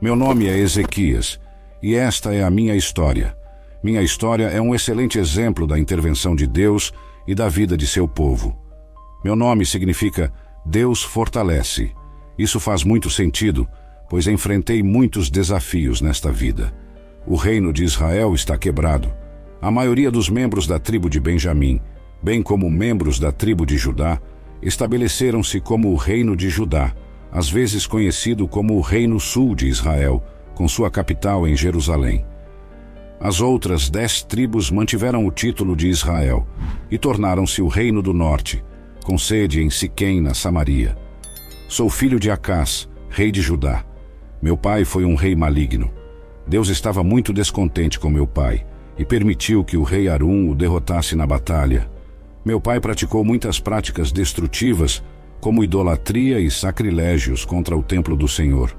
Meu 0.00 0.16
nome 0.16 0.46
é 0.46 0.56
Ezequias 0.56 1.38
e 1.82 1.94
esta 1.94 2.32
é 2.32 2.42
a 2.42 2.50
minha 2.50 2.74
história. 2.74 3.36
Minha 3.82 4.00
história 4.00 4.46
é 4.46 4.58
um 4.58 4.74
excelente 4.74 5.18
exemplo 5.18 5.66
da 5.66 5.78
intervenção 5.78 6.34
de 6.34 6.46
Deus 6.46 6.90
e 7.28 7.34
da 7.34 7.50
vida 7.50 7.76
de 7.76 7.86
seu 7.86 8.08
povo. 8.08 8.56
Meu 9.22 9.36
nome 9.36 9.66
significa 9.66 10.32
Deus 10.64 11.02
fortalece. 11.02 11.92
Isso 12.38 12.58
faz 12.58 12.82
muito 12.82 13.10
sentido, 13.10 13.68
pois 14.08 14.26
enfrentei 14.26 14.82
muitos 14.82 15.28
desafios 15.28 16.00
nesta 16.00 16.32
vida. 16.32 16.72
O 17.26 17.36
reino 17.36 17.70
de 17.70 17.84
Israel 17.84 18.34
está 18.34 18.56
quebrado. 18.56 19.12
A 19.60 19.70
maioria 19.70 20.10
dos 20.10 20.30
membros 20.30 20.66
da 20.66 20.78
tribo 20.78 21.10
de 21.10 21.20
Benjamim, 21.20 21.78
bem 22.22 22.42
como 22.42 22.70
membros 22.70 23.18
da 23.18 23.30
tribo 23.30 23.66
de 23.66 23.76
Judá, 23.76 24.18
estabeleceram-se 24.62 25.60
como 25.60 25.92
o 25.92 25.96
reino 25.96 26.34
de 26.34 26.48
Judá 26.48 26.94
às 27.32 27.48
vezes 27.48 27.86
conhecido 27.86 28.48
como 28.48 28.74
o 28.74 28.80
Reino 28.80 29.20
Sul 29.20 29.54
de 29.54 29.68
Israel, 29.68 30.22
com 30.54 30.66
sua 30.66 30.90
capital 30.90 31.46
em 31.46 31.56
Jerusalém. 31.56 32.24
As 33.20 33.40
outras 33.40 33.90
dez 33.90 34.22
tribos 34.22 34.70
mantiveram 34.70 35.26
o 35.26 35.30
título 35.30 35.76
de 35.76 35.88
Israel 35.88 36.46
e 36.90 36.96
tornaram-se 36.96 37.60
o 37.60 37.68
Reino 37.68 38.00
do 38.00 38.14
Norte, 38.14 38.64
com 39.04 39.18
sede 39.18 39.62
em 39.62 39.68
Siquém, 39.68 40.20
na 40.20 40.34
Samaria. 40.34 40.96
Sou 41.68 41.88
filho 41.88 42.18
de 42.18 42.30
Acás, 42.30 42.88
rei 43.10 43.30
de 43.30 43.40
Judá. 43.40 43.84
Meu 44.40 44.56
pai 44.56 44.84
foi 44.84 45.04
um 45.04 45.14
rei 45.14 45.36
maligno. 45.36 45.90
Deus 46.46 46.68
estava 46.68 47.04
muito 47.04 47.32
descontente 47.32 47.98
com 47.98 48.08
meu 48.08 48.26
pai 48.26 48.66
e 48.98 49.04
permitiu 49.04 49.62
que 49.62 49.76
o 49.76 49.82
rei 49.82 50.08
Arum 50.08 50.50
o 50.50 50.54
derrotasse 50.54 51.14
na 51.14 51.26
batalha. 51.26 51.90
Meu 52.44 52.60
pai 52.60 52.80
praticou 52.80 53.22
muitas 53.22 53.60
práticas 53.60 54.10
destrutivas 54.10 55.02
como 55.40 55.64
idolatria 55.64 56.38
e 56.38 56.50
sacrilégios 56.50 57.44
contra 57.44 57.76
o 57.76 57.82
templo 57.82 58.16
do 58.16 58.28
Senhor. 58.28 58.76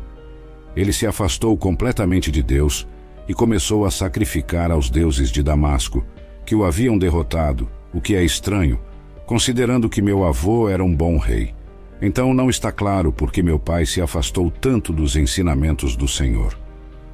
Ele 0.76 0.94
se 0.94 1.08
afastou 1.08 1.58
completamente 1.58 2.32
de 2.32 2.44
Deus 2.44 2.88
e 3.28 3.34
começou 3.34 3.86
a 3.86 3.92
sacrificar 3.92 4.72
aos 4.72 4.90
deuses 4.90 5.30
de 5.30 5.42
Damasco, 5.42 6.06
que 6.46 6.56
o 6.56 6.64
haviam 6.64 6.98
derrotado, 6.98 7.70
o 7.94 8.00
que 8.00 8.16
é 8.16 8.24
estranho, 8.24 8.80
considerando 9.26 9.90
que 9.90 10.02
meu 10.02 10.24
avô 10.24 10.70
era 10.70 10.84
um 10.84 10.96
bom 10.96 11.18
rei. 11.18 11.54
Então 12.02 12.34
não 12.34 12.50
está 12.50 12.72
claro 12.72 13.12
por 13.12 13.32
que 13.32 13.44
meu 13.44 13.60
pai 13.60 13.86
se 13.86 14.02
afastou 14.02 14.50
tanto 14.50 14.92
dos 14.92 15.16
ensinamentos 15.16 15.96
do 15.96 16.08
Senhor. 16.08 16.58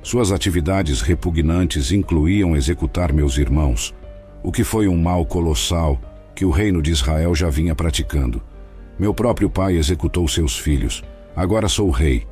Suas 0.01 0.31
atividades 0.31 1.01
repugnantes 1.01 1.91
incluíam 1.91 2.55
executar 2.55 3.11
meus 3.11 3.37
irmãos, 3.37 3.93
o 4.41 4.51
que 4.51 4.63
foi 4.63 4.87
um 4.87 4.97
mal 4.97 5.25
colossal 5.25 5.99
que 6.33 6.45
o 6.45 6.49
reino 6.49 6.81
de 6.81 6.91
Israel 6.91 7.35
já 7.35 7.49
vinha 7.49 7.75
praticando. 7.75 8.41
Meu 8.99 9.13
próprio 9.13 9.49
pai 9.49 9.75
executou 9.75 10.27
seus 10.27 10.57
filhos. 10.57 11.03
Agora 11.35 11.67
sou 11.67 11.89
rei. 11.91 12.25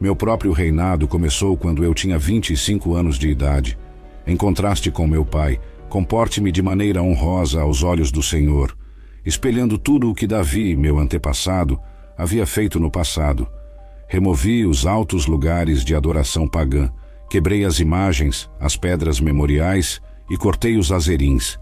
Meu 0.00 0.14
próprio 0.14 0.52
reinado 0.52 1.08
começou 1.08 1.56
quando 1.56 1.84
eu 1.84 1.92
tinha 1.92 2.18
25 2.18 2.94
anos 2.94 3.18
de 3.18 3.28
idade. 3.28 3.78
Em 4.26 4.36
contraste 4.36 4.90
com 4.90 5.06
meu 5.06 5.24
pai, 5.24 5.58
comporte-me 5.88 6.52
de 6.52 6.62
maneira 6.62 7.02
honrosa 7.02 7.60
aos 7.60 7.82
olhos 7.82 8.12
do 8.12 8.22
Senhor, 8.22 8.76
espelhando 9.26 9.76
tudo 9.76 10.08
o 10.10 10.14
que 10.14 10.26
Davi, 10.26 10.76
meu 10.76 10.98
antepassado, 10.98 11.78
havia 12.16 12.46
feito 12.46 12.78
no 12.78 12.90
passado. 12.90 13.48
Removi 14.08 14.64
os 14.64 14.86
altos 14.86 15.26
lugares 15.26 15.84
de 15.84 15.94
adoração 15.94 16.46
pagã, 16.46 16.88
quebrei 17.28 17.64
as 17.64 17.80
imagens, 17.80 18.48
as 18.60 18.76
pedras 18.76 19.20
memoriais 19.20 20.00
e 20.30 20.36
cortei 20.36 20.76
os 20.76 20.92
azerins. 20.92 21.58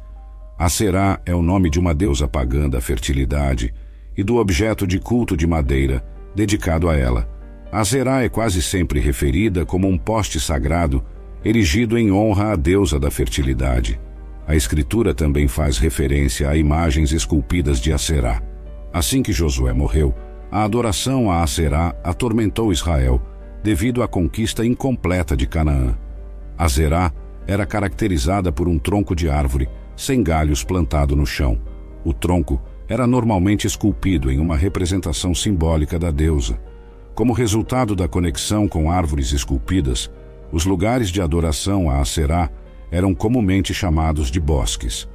Aserá 0.59 1.19
é 1.25 1.35
o 1.35 1.43
nome 1.43 1.71
de 1.71 1.81
uma 1.81 1.95
deusa 1.95 2.29
pagã 2.29 2.69
da 2.69 2.81
fertilidade, 2.81 3.73
e 4.21 4.23
do 4.23 4.37
objeto 4.37 4.87
de 4.87 4.99
culto 4.99 5.35
de 5.35 5.47
madeira, 5.47 6.05
dedicado 6.35 6.91
a 6.91 6.95
ela. 6.95 7.27
A 7.73 7.83
Zerá 7.83 8.23
é 8.23 8.29
quase 8.29 8.61
sempre 8.61 9.01
referida 9.01 9.65
como 9.65 9.89
um 9.89 9.97
poste 9.97 10.39
sagrado, 10.39 11.03
erigido 11.43 11.97
em 11.97 12.13
honra 12.13 12.53
à 12.53 12.57
deusa 12.57 13.01
da 13.01 13.11
fertilidade. 13.11 13.99
A 14.47 14.55
escritura 14.55 15.15
também 15.15 15.49
faz 15.49 15.79
referência 15.79 16.51
a 16.51 16.55
imagens 16.55 17.13
esculpidas 17.13 17.81
de 17.81 17.95
Aserá. 17.95 18.43
Assim 18.93 19.23
que 19.23 19.33
Josué 19.33 19.73
morreu, 19.73 20.15
a 20.53 20.65
adoração 20.65 21.31
a 21.31 21.43
Aserá 21.43 21.95
atormentou 22.05 22.71
Israel, 22.71 23.23
devido 23.63 24.03
à 24.03 24.09
conquista 24.09 24.67
incompleta 24.67 25.35
de 25.35 25.47
Canaã. 25.47 25.97
Azerá 26.59 27.11
era 27.47 27.65
caracterizada 27.65 28.53
por 28.53 28.69
um 28.69 28.79
tronco 28.79 29.17
de 29.17 29.31
árvore, 29.31 29.67
sem 29.97 30.23
galhos 30.23 30.63
plantado 30.63 31.17
no 31.17 31.25
chão. 31.25 31.59
O 32.05 32.13
tronco 32.13 32.61
era 32.91 33.07
normalmente 33.07 33.69
esculpido 33.69 34.33
em 34.33 34.41
uma 34.41 34.57
representação 34.57 35.33
simbólica 35.33 35.97
da 35.97 36.11
deusa. 36.11 36.61
Como 37.15 37.33
resultado 37.33 37.95
da 37.95 38.09
conexão 38.09 38.67
com 38.67 38.91
árvores 38.91 39.31
esculpidas, 39.31 40.11
os 40.51 40.67
lugares 40.67 41.09
de 41.11 41.23
adoração 41.23 41.89
a 41.89 42.01
Aserá 42.01 42.51
eram 42.91 43.15
comumente 43.15 43.73
chamados 43.73 44.29
de 44.29 44.41
bosques. 44.41 45.09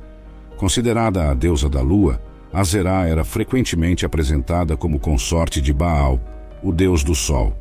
Considerada 0.55 1.29
a 1.29 1.33
deusa 1.33 1.67
da 1.67 1.81
lua, 1.81 2.21
Azerá 2.53 3.09
era 3.09 3.25
frequentemente 3.25 4.05
apresentada 4.05 4.77
como 4.77 4.97
consorte 4.97 5.59
de 5.59 5.73
Baal, 5.73 6.21
o 6.63 6.71
deus 6.71 7.03
do 7.03 7.13
sol. 7.13 7.53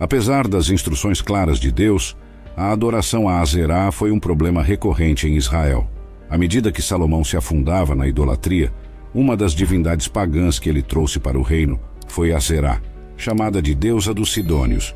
Apesar 0.00 0.48
das 0.48 0.68
instruções 0.68 1.22
claras 1.22 1.60
de 1.60 1.70
Deus, 1.70 2.16
a 2.56 2.72
adoração 2.72 3.28
a 3.28 3.38
Azerá 3.38 3.92
foi 3.92 4.10
um 4.10 4.18
problema 4.18 4.64
recorrente 4.64 5.28
em 5.28 5.36
Israel. 5.36 5.88
À 6.28 6.36
medida 6.36 6.72
que 6.72 6.82
Salomão 6.82 7.22
se 7.22 7.36
afundava 7.36 7.94
na 7.94 8.08
idolatria, 8.08 8.72
uma 9.14 9.36
das 9.36 9.52
divindades 9.52 10.08
pagãs 10.08 10.58
que 10.58 10.68
ele 10.68 10.82
trouxe 10.82 11.18
para 11.18 11.38
o 11.38 11.42
reino 11.42 11.80
foi 12.06 12.32
Azerá, 12.32 12.80
chamada 13.16 13.60
de 13.60 13.74
deusa 13.74 14.12
dos 14.14 14.32
Sidônios. 14.32 14.94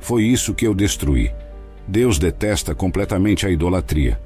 Foi 0.00 0.24
isso 0.24 0.54
que 0.54 0.66
eu 0.66 0.74
destruí. 0.74 1.30
Deus 1.86 2.18
detesta 2.18 2.74
completamente 2.74 3.46
a 3.46 3.50
idolatria. 3.50 4.20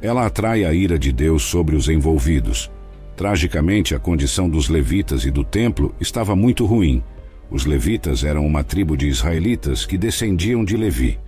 Ela 0.00 0.26
atrai 0.26 0.64
a 0.64 0.72
ira 0.72 0.98
de 0.98 1.12
Deus 1.12 1.42
sobre 1.42 1.76
os 1.76 1.88
envolvidos. 1.88 2.70
Tragicamente, 3.16 3.94
a 3.94 3.98
condição 3.98 4.48
dos 4.48 4.68
levitas 4.68 5.24
e 5.24 5.30
do 5.30 5.44
templo 5.44 5.94
estava 6.00 6.34
muito 6.34 6.64
ruim. 6.64 7.02
Os 7.50 7.66
levitas 7.66 8.24
eram 8.24 8.46
uma 8.46 8.64
tribo 8.64 8.96
de 8.96 9.06
israelitas 9.06 9.84
que 9.84 9.98
descendiam 9.98 10.64
de 10.64 10.76
Levi. 10.76 11.18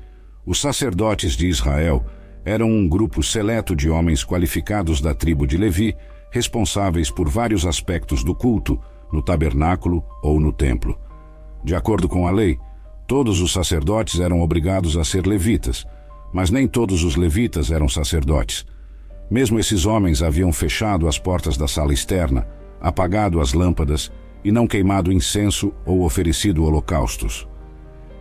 Os 0.46 0.60
sacerdotes 0.60 1.36
de 1.36 1.46
Israel 1.46 2.04
eram 2.44 2.70
um 2.70 2.88
grupo 2.88 3.22
seleto 3.22 3.76
de 3.76 3.88
homens 3.88 4.24
qualificados 4.24 5.00
da 5.00 5.14
tribo 5.14 5.46
de 5.46 5.56
Levi 5.56 5.96
responsáveis 6.34 7.12
por 7.12 7.28
vários 7.28 7.64
aspectos 7.64 8.24
do 8.24 8.34
culto, 8.34 8.76
no 9.12 9.22
tabernáculo 9.22 10.04
ou 10.20 10.40
no 10.40 10.52
templo. 10.52 10.98
De 11.62 11.76
acordo 11.76 12.08
com 12.08 12.26
a 12.26 12.32
lei, 12.32 12.58
todos 13.06 13.40
os 13.40 13.52
sacerdotes 13.52 14.18
eram 14.18 14.40
obrigados 14.40 14.96
a 14.96 15.04
ser 15.04 15.28
levitas, 15.28 15.86
mas 16.32 16.50
nem 16.50 16.66
todos 16.66 17.04
os 17.04 17.14
levitas 17.14 17.70
eram 17.70 17.88
sacerdotes. 17.88 18.66
Mesmo 19.30 19.60
esses 19.60 19.86
homens 19.86 20.24
haviam 20.24 20.52
fechado 20.52 21.06
as 21.06 21.20
portas 21.20 21.56
da 21.56 21.68
sala 21.68 21.94
externa, 21.94 22.48
apagado 22.80 23.40
as 23.40 23.52
lâmpadas 23.52 24.10
e 24.42 24.50
não 24.50 24.66
queimado 24.66 25.12
incenso 25.12 25.72
ou 25.86 26.02
oferecido 26.02 26.64
holocaustos. 26.64 27.46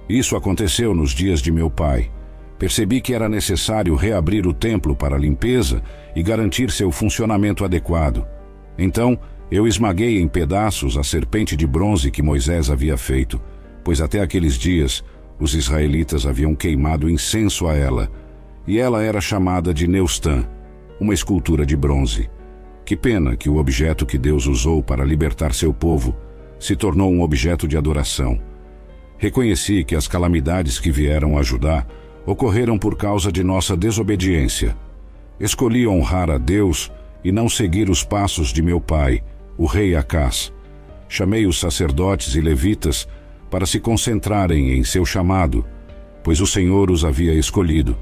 Isso 0.07 0.35
aconteceu 0.35 0.93
nos 0.93 1.13
dias 1.13 1.41
de 1.41 1.51
meu 1.51 1.71
pai, 1.71 2.11
percebi 2.59 3.01
que 3.01 3.15
era 3.15 3.27
necessário 3.27 3.95
reabrir 3.95 4.45
o 4.45 4.53
templo 4.53 4.95
para 4.95 5.17
limpeza 5.17 5.81
e 6.15 6.21
garantir 6.21 6.71
seu 6.71 6.91
funcionamento 6.91 7.65
adequado. 7.65 8.25
Então, 8.77 9.17
eu 9.51 9.67
esmaguei 9.67 10.19
em 10.19 10.27
pedaços 10.27 10.97
a 10.97 11.03
serpente 11.03 11.55
de 11.55 11.67
bronze 11.67 12.09
que 12.09 12.21
Moisés 12.21 12.69
havia 12.69 12.97
feito, 12.97 13.41
pois 13.83 14.01
até 14.01 14.21
aqueles 14.21 14.55
dias 14.55 15.03
os 15.39 15.53
israelitas 15.55 16.25
haviam 16.25 16.55
queimado 16.55 17.09
incenso 17.09 17.67
a 17.67 17.75
ela, 17.75 18.09
e 18.65 18.79
ela 18.79 19.03
era 19.03 19.19
chamada 19.19 19.73
de 19.73 19.87
Neustã, 19.87 20.47
uma 20.99 21.13
escultura 21.13 21.65
de 21.65 21.75
bronze. 21.75 22.29
Que 22.85 22.95
pena 22.95 23.35
que 23.35 23.49
o 23.49 23.57
objeto 23.57 24.05
que 24.05 24.17
Deus 24.17 24.45
usou 24.45 24.81
para 24.81 25.05
libertar 25.05 25.53
seu 25.53 25.73
povo 25.73 26.15
se 26.59 26.75
tornou 26.75 27.11
um 27.11 27.21
objeto 27.21 27.67
de 27.67 27.77
adoração. 27.77 28.39
Reconheci 29.17 29.83
que 29.83 29.95
as 29.95 30.07
calamidades 30.07 30.79
que 30.79 30.91
vieram 30.91 31.37
ajudar 31.37 31.87
ocorreram 32.25 32.77
por 32.77 32.95
causa 32.95 33.31
de 33.31 33.43
nossa 33.43 33.75
desobediência. 33.75 34.75
Escolhi 35.43 35.85
honrar 35.85 36.29
a 36.29 36.37
Deus 36.37 36.89
e 37.21 37.29
não 37.29 37.49
seguir 37.49 37.89
os 37.89 38.01
passos 38.01 38.53
de 38.53 38.61
meu 38.61 38.79
pai, 38.79 39.21
o 39.57 39.65
rei 39.65 39.93
Acás. 39.93 40.53
Chamei 41.09 41.45
os 41.45 41.59
sacerdotes 41.59 42.35
e 42.35 42.39
levitas 42.39 43.05
para 43.51 43.65
se 43.65 43.77
concentrarem 43.77 44.77
em 44.77 44.85
seu 44.85 45.05
chamado, 45.05 45.65
pois 46.23 46.39
o 46.39 46.47
Senhor 46.47 46.89
os 46.89 47.03
havia 47.03 47.33
escolhido. 47.33 47.97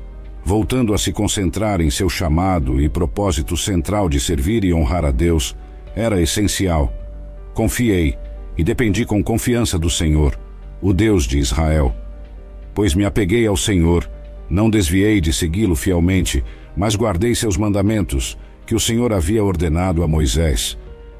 Voltando 0.46 0.94
a 0.94 1.00
se 1.00 1.12
concentrar 1.12 1.82
em 1.82 1.90
seu 1.90 2.10
chamado 2.10 2.80
e 2.80 2.88
propósito 2.88 3.58
central 3.58 4.08
de 4.08 4.20
servir 4.20 4.64
e 4.64 4.72
honrar 4.72 5.04
a 5.04 5.12
Deus, 5.12 5.56
era 5.96 6.22
essencial. 6.22 6.94
Confiei 7.56 8.16
e 8.56 8.64
dependi 8.64 9.04
com 9.04 9.24
confiança 9.24 9.80
do 9.80 9.90
Senhor, 9.90 10.40
o 10.80 10.94
Deus 10.94 11.26
de 11.26 11.40
Israel 11.40 11.96
pois 12.74 12.94
me 12.94 13.06
apeguei 13.06 13.46
ao 13.46 13.58
Senhor, 13.58 14.10
não 14.50 14.70
desviei 14.70 15.22
de 15.22 15.32
segui-lo 15.34 15.76
fielmente, 15.76 16.44
mas 16.76 16.96
guardei 16.96 17.36
seus 17.36 17.58
mandamentos, 17.58 18.38
que 18.66 18.76
o 18.76 18.80
Senhor 18.80 19.14
havia 19.14 19.44
ordenado 19.44 20.04
a 20.04 20.08
Moisés. 20.08 20.78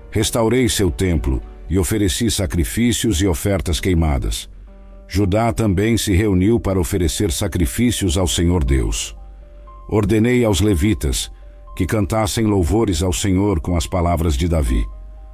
Restaurei 0.10 0.68
seu 0.70 0.90
templo 0.90 1.42
e 1.70 1.78
ofereci 1.78 2.30
sacrifícios 2.30 3.22
e 3.22 3.28
ofertas 3.28 3.80
queimadas. 3.80 4.50
Judá 5.08 5.52
também 5.52 5.98
se 5.98 6.14
reuniu 6.14 6.60
para 6.60 6.80
oferecer 6.80 7.32
sacrifícios 7.32 8.18
ao 8.18 8.28
Senhor 8.28 8.64
Deus. 8.64 9.16
Ordenei 9.90 10.46
aos 10.46 10.62
levitas 10.62 11.32
que 11.76 11.86
cantassem 11.86 12.46
louvores 12.46 13.04
ao 13.04 13.12
Senhor 13.12 13.60
com 13.60 13.76
as 13.76 13.88
palavras 13.88 14.36
de 14.36 14.48
Davi. 14.48 14.86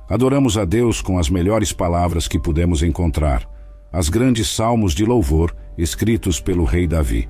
Adoramos 0.09 0.57
a 0.57 0.65
Deus 0.65 1.01
com 1.01 1.19
as 1.19 1.29
melhores 1.29 1.73
palavras 1.73 2.27
que 2.27 2.39
pudemos 2.39 2.81
encontrar, 2.81 3.47
as 3.91 4.09
grandes 4.09 4.49
salmos 4.49 4.93
de 4.93 5.05
louvor 5.05 5.55
escritos 5.77 6.39
pelo 6.39 6.63
rei 6.63 6.87
Davi. 6.87 7.27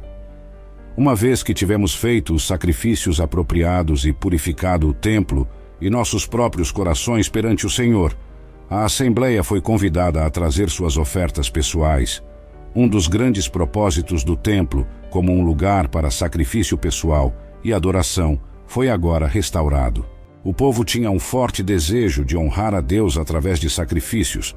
Uma 0.97 1.13
vez 1.13 1.43
que 1.43 1.53
tivemos 1.53 1.93
feito 1.93 2.33
os 2.33 2.47
sacrifícios 2.47 3.21
apropriados 3.21 4.03
e 4.03 4.11
purificado 4.11 4.89
o 4.89 4.93
templo 4.95 5.47
e 5.79 5.91
nossos 5.91 6.25
próprios 6.25 6.71
corações 6.71 7.29
perante 7.29 7.67
o 7.67 7.69
Senhor, 7.69 8.17
a 8.67 8.83
Assembleia 8.83 9.43
foi 9.43 9.61
convidada 9.61 10.25
a 10.25 10.29
trazer 10.31 10.71
suas 10.71 10.97
ofertas 10.97 11.51
pessoais, 11.51 12.23
um 12.75 12.87
dos 12.87 13.05
grandes 13.05 13.47
propósitos 13.47 14.23
do 14.23 14.35
templo, 14.35 14.87
como 15.11 15.31
um 15.31 15.45
lugar 15.45 15.87
para 15.87 16.09
sacrifício 16.09 16.75
pessoal 16.75 17.31
e 17.63 17.71
adoração, 17.71 18.41
foi 18.65 18.89
agora 18.89 19.27
restaurado. 19.27 20.03
O 20.43 20.51
povo 20.51 20.83
tinha 20.83 21.11
um 21.11 21.19
forte 21.19 21.61
desejo 21.61 22.25
de 22.25 22.35
honrar 22.35 22.73
a 22.73 22.81
Deus 22.81 23.19
através 23.19 23.59
de 23.59 23.69
sacrifícios, 23.69 24.55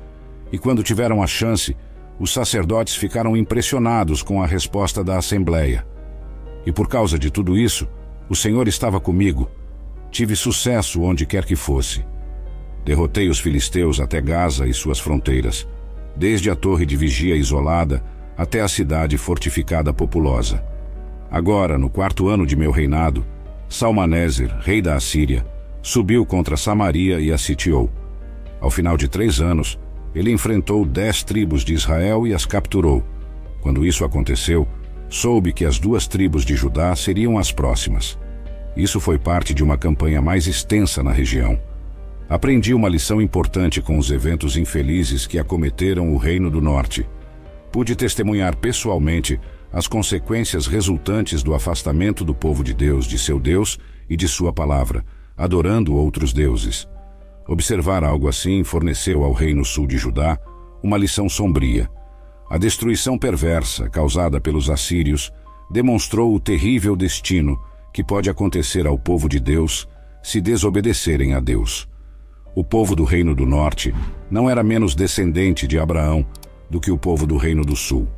e 0.50 0.56
quando 0.56 0.82
tiveram 0.82 1.22
a 1.22 1.26
chance, 1.26 1.76
os 2.18 2.32
sacerdotes 2.32 2.96
ficaram 2.96 3.36
impressionados 3.36 4.22
com 4.22 4.42
a 4.42 4.46
resposta 4.46 5.04
da 5.04 5.18
Assembleia. 5.18 5.84
E 6.64 6.72
por 6.72 6.88
causa 6.88 7.18
de 7.18 7.30
tudo 7.30 7.56
isso, 7.56 7.88
o 8.28 8.36
Senhor 8.36 8.68
estava 8.68 9.00
comigo. 9.00 9.50
Tive 10.10 10.36
sucesso 10.36 11.02
onde 11.02 11.26
quer 11.26 11.44
que 11.44 11.56
fosse. 11.56 12.04
Derrotei 12.84 13.28
os 13.28 13.38
filisteus 13.38 14.00
até 14.00 14.20
Gaza 14.20 14.66
e 14.66 14.74
suas 14.74 14.98
fronteiras 14.98 15.66
desde 16.16 16.50
a 16.50 16.56
torre 16.56 16.84
de 16.84 16.96
vigia 16.96 17.34
isolada 17.36 18.02
até 18.36 18.60
a 18.60 18.68
cidade 18.68 19.16
fortificada 19.16 19.92
populosa. 19.92 20.62
Agora, 21.30 21.78
no 21.78 21.88
quarto 21.88 22.28
ano 22.28 22.46
de 22.46 22.56
meu 22.56 22.70
reinado, 22.70 23.24
Salmaneser, 23.68 24.54
rei 24.60 24.82
da 24.82 24.96
Assíria, 24.96 25.46
subiu 25.82 26.26
contra 26.26 26.56
Samaria 26.56 27.20
e 27.20 27.32
a 27.32 27.38
sitiou. 27.38 27.90
Ao 28.60 28.70
final 28.70 28.96
de 28.96 29.08
três 29.08 29.40
anos, 29.40 29.78
ele 30.14 30.32
enfrentou 30.32 30.84
dez 30.84 31.22
tribos 31.22 31.64
de 31.64 31.72
Israel 31.72 32.26
e 32.26 32.34
as 32.34 32.44
capturou. 32.44 33.04
Quando 33.60 33.86
isso 33.86 34.04
aconteceu, 34.04 34.66
soube 35.10 35.52
que 35.52 35.64
as 35.64 35.78
duas 35.78 36.06
tribos 36.06 36.44
de 36.44 36.54
Judá 36.54 36.94
seriam 36.94 37.36
as 37.36 37.50
próximas. 37.52 38.16
Isso 38.76 39.00
foi 39.00 39.18
parte 39.18 39.52
de 39.52 39.62
uma 39.62 39.76
campanha 39.76 40.22
mais 40.22 40.46
extensa 40.46 41.02
na 41.02 41.10
região. 41.10 41.60
Aprendi 42.28 42.72
uma 42.72 42.88
lição 42.88 43.20
importante 43.20 43.82
com 43.82 43.98
os 43.98 44.10
eventos 44.10 44.56
infelizes 44.56 45.26
que 45.26 45.38
acometeram 45.38 46.14
o 46.14 46.16
Reino 46.16 46.48
do 46.48 46.60
Norte. 46.60 47.06
Pude 47.72 47.96
testemunhar 47.96 48.56
pessoalmente 48.56 49.38
as 49.72 49.88
consequências 49.88 50.68
resultantes 50.68 51.42
do 51.42 51.54
afastamento 51.54 52.24
do 52.24 52.32
povo 52.34 52.62
de 52.62 52.72
Deus 52.72 53.06
de 53.06 53.18
seu 53.18 53.38
Deus 53.38 53.78
e 54.08 54.16
de 54.16 54.28
sua 54.28 54.52
palavra, 54.52 55.04
adorando 55.36 55.94
outros 55.94 56.32
deuses. 56.32 56.88
Observar 57.48 58.04
algo 58.04 58.28
assim 58.28 58.62
forneceu 58.62 59.24
ao 59.24 59.32
Reino 59.32 59.64
Sul 59.64 59.88
de 59.88 59.98
Judá 59.98 60.38
uma 60.82 60.96
lição 60.96 61.28
sombria. 61.28 61.90
A 62.50 62.58
destruição 62.58 63.16
perversa 63.16 63.88
causada 63.88 64.40
pelos 64.40 64.68
assírios 64.68 65.32
demonstrou 65.70 66.34
o 66.34 66.40
terrível 66.40 66.96
destino 66.96 67.56
que 67.92 68.02
pode 68.02 68.28
acontecer 68.28 68.88
ao 68.88 68.98
povo 68.98 69.28
de 69.28 69.38
Deus 69.38 69.88
se 70.20 70.40
desobedecerem 70.40 71.32
a 71.32 71.38
Deus. 71.38 71.88
O 72.52 72.64
povo 72.64 72.96
do 72.96 73.04
Reino 73.04 73.36
do 73.36 73.46
Norte 73.46 73.94
não 74.28 74.50
era 74.50 74.64
menos 74.64 74.96
descendente 74.96 75.64
de 75.64 75.78
Abraão 75.78 76.26
do 76.68 76.80
que 76.80 76.90
o 76.90 76.98
povo 76.98 77.24
do 77.24 77.36
Reino 77.36 77.64
do 77.64 77.76
Sul. 77.76 78.08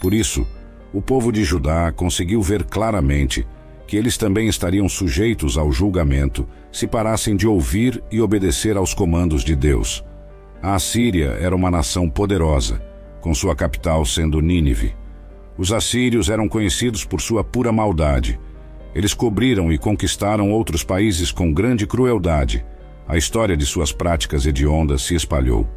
Por 0.00 0.14
isso, 0.14 0.46
o 0.90 1.02
povo 1.02 1.30
de 1.30 1.44
Judá 1.44 1.92
conseguiu 1.92 2.40
ver 2.40 2.64
claramente 2.64 3.46
que 3.86 3.98
eles 3.98 4.16
também 4.16 4.48
estariam 4.48 4.88
sujeitos 4.88 5.58
ao 5.58 5.70
julgamento 5.70 6.48
se 6.72 6.86
parassem 6.86 7.36
de 7.36 7.46
ouvir 7.46 8.02
e 8.10 8.18
obedecer 8.18 8.78
aos 8.78 8.94
comandos 8.94 9.44
de 9.44 9.54
Deus. 9.54 10.02
A 10.62 10.74
Assíria 10.74 11.36
era 11.38 11.54
uma 11.54 11.70
nação 11.70 12.08
poderosa, 12.08 12.80
com 13.24 13.34
sua 13.34 13.56
capital 13.56 14.04
sendo 14.04 14.40
Nínive. 14.42 14.94
Os 15.56 15.72
assírios 15.72 16.28
eram 16.28 16.46
conhecidos 16.46 17.04
por 17.04 17.22
sua 17.22 17.42
pura 17.42 17.72
maldade. 17.72 18.38
Eles 18.94 19.14
cobriram 19.14 19.72
e 19.72 19.78
conquistaram 19.78 20.52
outros 20.52 20.84
países 20.84 21.32
com 21.32 21.50
grande 21.50 21.86
crueldade 21.86 22.62
a 23.06 23.16
história 23.16 23.56
de 23.56 23.66
suas 23.66 23.92
práticas 23.92 24.46
hediondas 24.46 25.02
se 25.02 25.14
espalhou. 25.14 25.68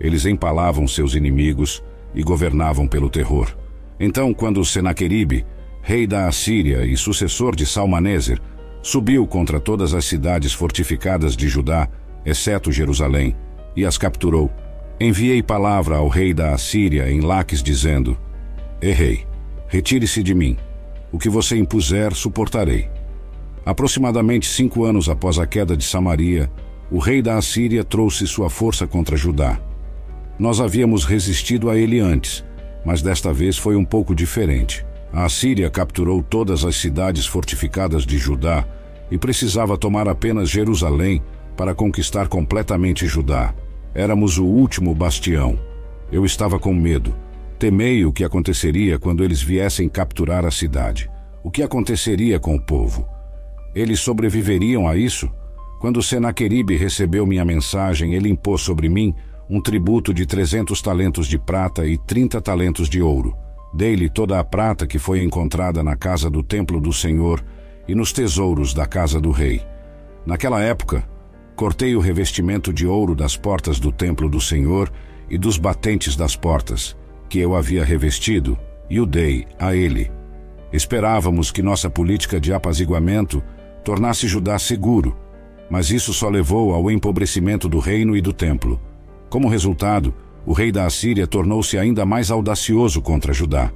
Eles 0.00 0.26
empalavam 0.26 0.88
seus 0.88 1.14
inimigos 1.14 1.82
e 2.14 2.22
governavam 2.22 2.88
pelo 2.88 3.08
terror. 3.08 3.56
Então, 4.00 4.34
quando 4.34 4.64
Senaqueribe, 4.64 5.46
rei 5.80 6.06
da 6.06 6.26
Assíria 6.26 6.84
e 6.84 6.96
sucessor 6.96 7.54
de 7.54 7.64
Salmaneser, 7.64 8.40
subiu 8.82 9.26
contra 9.26 9.60
todas 9.60 9.94
as 9.94 10.04
cidades 10.04 10.52
fortificadas 10.52 11.36
de 11.36 11.48
Judá, 11.48 11.88
exceto 12.26 12.72
Jerusalém, 12.72 13.36
e 13.76 13.84
as 13.84 13.96
capturou, 13.96 14.50
enviei 15.00 15.42
palavra 15.42 15.96
ao 15.96 16.08
rei 16.08 16.32
da 16.32 16.54
Assíria 16.54 17.10
em 17.10 17.20
Laques, 17.20 17.62
dizendo: 17.62 18.16
Errei, 18.80 19.26
retire-se 19.68 20.22
de 20.22 20.34
mim. 20.34 20.56
O 21.10 21.18
que 21.18 21.28
você 21.28 21.56
impuser, 21.56 22.14
suportarei. 22.14 22.88
Aproximadamente 23.64 24.46
cinco 24.46 24.84
anos 24.84 25.08
após 25.08 25.38
a 25.38 25.46
queda 25.46 25.76
de 25.76 25.84
Samaria, 25.84 26.50
o 26.90 26.98
rei 26.98 27.22
da 27.22 27.36
Assíria 27.36 27.84
trouxe 27.84 28.26
sua 28.26 28.50
força 28.50 28.86
contra 28.86 29.16
Judá. 29.16 29.58
Nós 30.38 30.60
havíamos 30.60 31.04
resistido 31.04 31.70
a 31.70 31.76
ele 31.76 32.00
antes, 32.00 32.44
mas 32.84 33.02
desta 33.02 33.32
vez 33.32 33.56
foi 33.56 33.76
um 33.76 33.84
pouco 33.84 34.14
diferente. 34.14 34.84
A 35.12 35.24
Assíria 35.24 35.70
capturou 35.70 36.22
todas 36.22 36.64
as 36.64 36.76
cidades 36.76 37.26
fortificadas 37.26 38.04
de 38.04 38.18
Judá 38.18 38.66
e 39.10 39.18
precisava 39.18 39.76
tomar 39.76 40.08
apenas 40.08 40.48
Jerusalém 40.48 41.22
para 41.56 41.74
conquistar 41.74 42.28
completamente 42.28 43.06
Judá. 43.06 43.54
Éramos 43.94 44.38
o 44.38 44.44
último 44.44 44.94
bastião. 44.94 45.58
Eu 46.10 46.24
estava 46.24 46.58
com 46.58 46.72
medo. 46.72 47.14
Temei 47.58 48.04
o 48.04 48.12
que 48.12 48.24
aconteceria 48.24 48.98
quando 48.98 49.22
eles 49.22 49.42
viessem 49.42 49.88
capturar 49.88 50.44
a 50.46 50.50
cidade. 50.50 51.10
O 51.44 51.50
que 51.50 51.62
aconteceria 51.62 52.40
com 52.40 52.54
o 52.54 52.60
povo? 52.60 53.06
Eles 53.74 54.00
sobreviveriam 54.00 54.88
a 54.88 54.96
isso? 54.96 55.30
Quando 55.80 56.02
Senaqueribe 56.02 56.76
recebeu 56.76 57.26
minha 57.26 57.44
mensagem, 57.44 58.14
ele 58.14 58.28
impôs 58.28 58.62
sobre 58.62 58.88
mim 58.88 59.14
um 59.48 59.60
tributo 59.60 60.14
de 60.14 60.24
trezentos 60.24 60.80
talentos 60.80 61.26
de 61.26 61.38
prata 61.38 61.84
e 61.86 61.98
trinta 61.98 62.40
talentos 62.40 62.88
de 62.88 63.02
ouro. 63.02 63.36
Dei-lhe 63.74 64.08
toda 64.08 64.38
a 64.38 64.44
prata 64.44 64.86
que 64.86 64.98
foi 64.98 65.22
encontrada 65.22 65.82
na 65.82 65.96
casa 65.96 66.30
do 66.30 66.42
templo 66.42 66.80
do 66.80 66.92
Senhor 66.92 67.44
e 67.86 67.94
nos 67.94 68.12
tesouros 68.12 68.72
da 68.72 68.86
casa 68.86 69.20
do 69.20 69.30
rei. 69.30 69.60
Naquela 70.24 70.60
época, 70.60 71.04
cortei 71.62 71.94
o 71.94 72.00
revestimento 72.00 72.72
de 72.72 72.88
ouro 72.88 73.14
das 73.14 73.36
portas 73.36 73.78
do 73.78 73.92
templo 73.92 74.28
do 74.28 74.40
Senhor 74.40 74.92
e 75.30 75.38
dos 75.38 75.56
batentes 75.56 76.16
das 76.16 76.34
portas, 76.34 76.96
que 77.28 77.38
eu 77.38 77.54
havia 77.54 77.84
revestido, 77.84 78.58
e 78.90 78.98
o 78.98 79.06
dei 79.06 79.46
a 79.60 79.72
ele. 79.72 80.10
Esperávamos 80.72 81.52
que 81.52 81.62
nossa 81.62 81.88
política 81.88 82.40
de 82.40 82.52
apaziguamento 82.52 83.40
tornasse 83.84 84.26
Judá 84.26 84.58
seguro, 84.58 85.16
mas 85.70 85.92
isso 85.92 86.12
só 86.12 86.28
levou 86.28 86.74
ao 86.74 86.90
empobrecimento 86.90 87.68
do 87.68 87.78
reino 87.78 88.16
e 88.16 88.20
do 88.20 88.32
templo. 88.32 88.80
Como 89.30 89.48
resultado, 89.48 90.12
o 90.44 90.52
rei 90.52 90.72
da 90.72 90.84
Assíria 90.84 91.28
tornou-se 91.28 91.78
ainda 91.78 92.04
mais 92.04 92.32
audacioso 92.32 93.00
contra 93.00 93.32
Judá. 93.32 93.70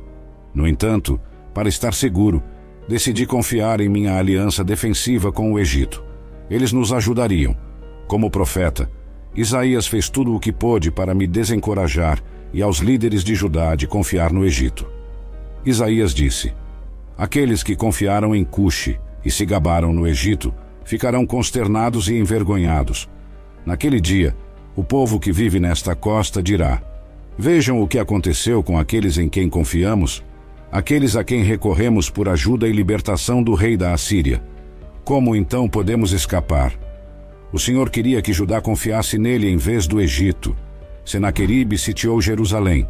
No 0.52 0.66
entanto, 0.66 1.20
para 1.54 1.68
estar 1.68 1.94
seguro, 1.94 2.42
decidi 2.88 3.26
confiar 3.26 3.80
em 3.80 3.88
minha 3.88 4.18
aliança 4.18 4.64
defensiva 4.64 5.30
com 5.30 5.52
o 5.52 5.58
Egito. 5.60 6.02
Eles 6.50 6.72
nos 6.72 6.92
ajudariam. 6.92 7.64
Como 8.06 8.30
profeta, 8.30 8.90
Isaías 9.34 9.86
fez 9.86 10.08
tudo 10.08 10.34
o 10.34 10.40
que 10.40 10.52
pôde 10.52 10.90
para 10.90 11.14
me 11.14 11.26
desencorajar 11.26 12.22
e 12.52 12.62
aos 12.62 12.78
líderes 12.78 13.22
de 13.22 13.34
Judá 13.34 13.75
de 13.75 13.86
confiar 13.86 14.32
no 14.32 14.44
Egito. 14.44 14.86
Isaías 15.64 16.14
disse: 16.14 16.54
Aqueles 17.18 17.62
que 17.62 17.75
confiaram 17.75 18.34
em 18.34 18.44
Cuxi 18.44 18.98
e 19.25 19.30
se 19.30 19.44
gabaram 19.44 19.92
no 19.92 20.06
Egito 20.06 20.54
ficarão 20.84 21.26
consternados 21.26 22.08
e 22.08 22.14
envergonhados. 22.14 23.08
Naquele 23.64 24.00
dia, 24.00 24.36
o 24.76 24.84
povo 24.84 25.18
que 25.18 25.32
vive 25.32 25.58
nesta 25.58 25.96
costa 25.96 26.40
dirá: 26.40 26.80
Vejam 27.36 27.82
o 27.82 27.88
que 27.88 27.98
aconteceu 27.98 28.62
com 28.62 28.78
aqueles 28.78 29.18
em 29.18 29.28
quem 29.28 29.50
confiamos, 29.50 30.25
aqueles 30.70 31.16
a 31.16 31.25
quem 31.25 31.42
recorremos 31.42 32.08
por 32.08 32.28
ajuda 32.28 32.68
e 32.68 32.72
libertação 32.72 33.42
do 33.42 33.54
rei 33.54 33.76
da 33.76 33.92
Assíria. 33.92 34.42
Como 35.04 35.34
então 35.34 35.68
podemos 35.68 36.12
escapar? 36.12 36.85
O 37.52 37.58
Senhor 37.58 37.90
queria 37.90 38.20
que 38.20 38.32
Judá 38.32 38.60
confiasse 38.60 39.18
nele 39.18 39.48
em 39.48 39.56
vez 39.56 39.86
do 39.86 40.00
Egito. 40.00 40.56
Senaqueribe 41.04 41.78
sitiou 41.78 42.20
Jerusalém. 42.20 42.88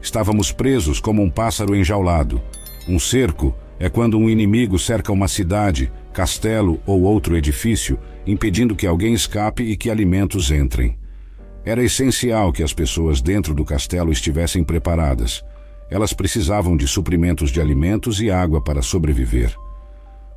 Estávamos 0.00 0.50
presos 0.50 0.98
como 0.98 1.22
um 1.22 1.28
pássaro 1.28 1.76
enjaulado. 1.76 2.40
Um 2.88 2.98
cerco 2.98 3.54
é 3.78 3.90
quando 3.90 4.18
um 4.18 4.28
inimigo 4.28 4.78
cerca 4.78 5.12
uma 5.12 5.28
cidade, 5.28 5.92
castelo 6.12 6.80
ou 6.86 7.02
outro 7.02 7.36
edifício, 7.36 7.98
impedindo 8.26 8.74
que 8.74 8.86
alguém 8.86 9.12
escape 9.12 9.62
e 9.62 9.76
que 9.76 9.90
alimentos 9.90 10.50
entrem. 10.50 10.98
Era 11.62 11.82
essencial 11.82 12.52
que 12.52 12.62
as 12.62 12.72
pessoas 12.72 13.20
dentro 13.20 13.52
do 13.54 13.64
castelo 13.64 14.10
estivessem 14.10 14.64
preparadas. 14.64 15.44
Elas 15.90 16.14
precisavam 16.14 16.76
de 16.76 16.88
suprimentos 16.88 17.50
de 17.50 17.60
alimentos 17.60 18.20
e 18.20 18.30
água 18.30 18.62
para 18.62 18.80
sobreviver. 18.80 19.54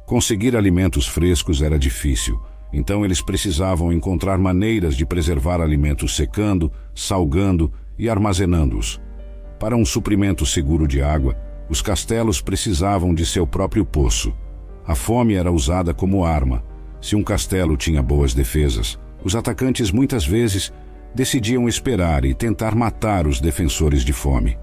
Conseguir 0.06 0.58
alimentos 0.58 1.08
frescos 1.08 1.62
era 1.62 1.80
difícil, 1.80 2.38
então 2.74 3.06
eles 3.06 3.22
precisavam 3.22 3.94
encontrar 3.94 4.40
maneiras 4.40 4.98
de 4.98 5.06
preservar 5.06 5.62
alimentos 5.62 6.16
secando, 6.16 6.72
salgando 6.96 7.72
e 7.98 8.10
armazenando-os. 8.10 9.00
Para 9.60 9.78
um 9.78 9.86
suprimento 9.86 10.46
seguro 10.46 10.88
de 10.88 11.02
água, 11.02 11.38
os 11.70 11.82
castelos 11.82 12.42
precisavam 12.42 13.14
de 13.14 13.26
seu 13.26 13.46
próprio 13.46 13.86
poço. 13.86 14.34
A 14.86 14.96
fome 14.96 15.36
era 15.36 15.52
usada 15.52 15.94
como 15.94 16.26
arma. 16.26 16.64
Se 17.00 17.16
um 17.16 17.24
castelo 17.24 17.78
tinha 17.78 18.02
boas 18.02 18.34
defesas, 18.34 19.00
os 19.24 19.36
atacantes 19.36 19.92
muitas 19.92 20.26
vezes 20.26 20.74
decidiam 21.16 21.70
esperar 21.70 22.26
e 22.26 22.34
tentar 22.34 22.76
matar 22.76 23.28
os 23.28 23.40
defensores 23.40 24.04
de 24.04 24.12
fome. 24.12 24.58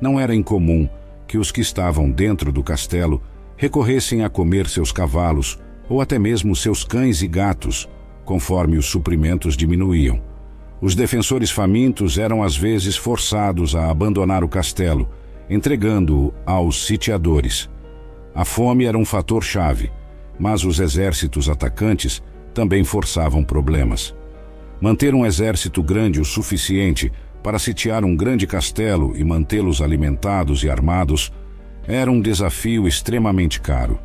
Não 0.00 0.18
era 0.18 0.34
incomum 0.34 0.88
que 1.26 1.38
os 1.38 1.52
que 1.52 1.60
estavam 1.60 2.10
dentro 2.10 2.50
do 2.50 2.62
castelo 2.62 3.22
recorressem 3.56 4.24
a 4.24 4.28
comer 4.28 4.66
seus 4.68 4.92
cavalos 4.92 5.58
ou 5.88 6.00
até 6.00 6.18
mesmo 6.18 6.54
seus 6.54 6.84
cães 6.84 7.22
e 7.22 7.28
gatos, 7.28 7.88
conforme 8.24 8.76
os 8.76 8.86
suprimentos 8.86 9.56
diminuíam. 9.56 10.20
Os 10.80 10.94
defensores 10.94 11.50
famintos 11.50 12.18
eram 12.18 12.42
às 12.42 12.56
vezes 12.56 12.96
forçados 12.96 13.74
a 13.74 13.90
abandonar 13.90 14.44
o 14.44 14.48
castelo, 14.48 15.08
entregando-o 15.50 16.32
aos 16.46 16.86
sitiadores. 16.86 17.68
A 18.34 18.44
fome 18.44 18.84
era 18.84 18.96
um 18.96 19.04
fator 19.04 19.42
chave, 19.42 19.90
mas 20.38 20.64
os 20.64 20.78
exércitos 20.78 21.48
atacantes 21.48 22.22
também 22.54 22.84
forçavam 22.84 23.42
problemas. 23.42 24.14
Manter 24.80 25.14
um 25.14 25.26
exército 25.26 25.82
grande 25.82 26.20
o 26.20 26.24
suficiente 26.24 27.10
para 27.42 27.58
sitiar 27.58 28.04
um 28.04 28.14
grande 28.14 28.46
castelo 28.46 29.16
e 29.16 29.24
mantê-los 29.24 29.80
alimentados 29.80 30.62
e 30.62 30.70
armados 30.70 31.32
era 31.86 32.10
um 32.10 32.20
desafio 32.20 32.86
extremamente 32.86 33.60
caro. 33.60 33.98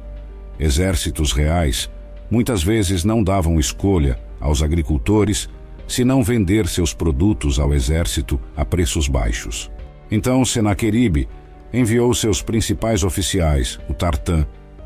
Exércitos 0.60 1.32
reais 1.32 1.90
muitas 2.30 2.64
vezes 2.64 3.04
não 3.04 3.24
davam 3.24 3.60
escolha 3.60 4.20
aos 4.40 4.62
agricultores 4.62 5.50
se 5.88 6.04
não 6.04 6.24
vender 6.24 6.68
seus 6.68 6.94
produtos 6.94 7.60
ao 7.60 7.74
exército 7.74 8.40
a 8.56 8.66
preços 8.66 9.08
baixos. 9.08 9.72
Então 10.10 10.44
Senaqueribe 10.44 11.28
enviou 11.74 12.14
seus 12.14 12.42
principais 12.42 13.04
oficiais, 13.04 13.80
o 13.90 13.94
Tartã, 13.94 14.46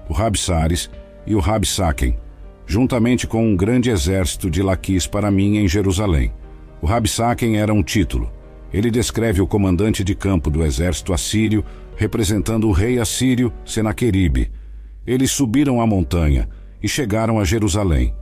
o 0.10 0.14
Rabsares 0.14 0.90
e 1.26 1.36
o 1.36 1.40
Rabsaken, 1.40 2.18
juntamente 2.66 3.28
com 3.28 3.46
um 3.46 3.56
grande 3.56 3.90
exército 3.90 4.50
de 4.50 4.62
laquis 4.62 5.06
para 5.06 5.30
mim 5.30 5.58
em 5.58 5.68
Jerusalém. 5.68 6.34
O 6.82 6.86
Rabsaken 6.86 7.58
era 7.58 7.74
um 7.74 7.84
título. 7.84 8.32
Ele 8.72 8.92
descreve 8.92 9.42
o 9.42 9.48
comandante 9.48 10.04
de 10.04 10.14
campo 10.14 10.50
do 10.50 10.64
exército 10.64 11.14
assírio, 11.14 11.64
representando 11.96 12.68
o 12.68 12.72
rei 12.72 13.00
assírio 13.00 13.52
Senaqueribe. 13.66 14.52
Eles 15.08 15.32
subiram 15.32 15.80
a 15.80 15.88
montanha 15.88 16.50
e 16.84 16.90
chegaram 16.90 17.40
a 17.40 17.46
Jerusalém. 17.46 18.14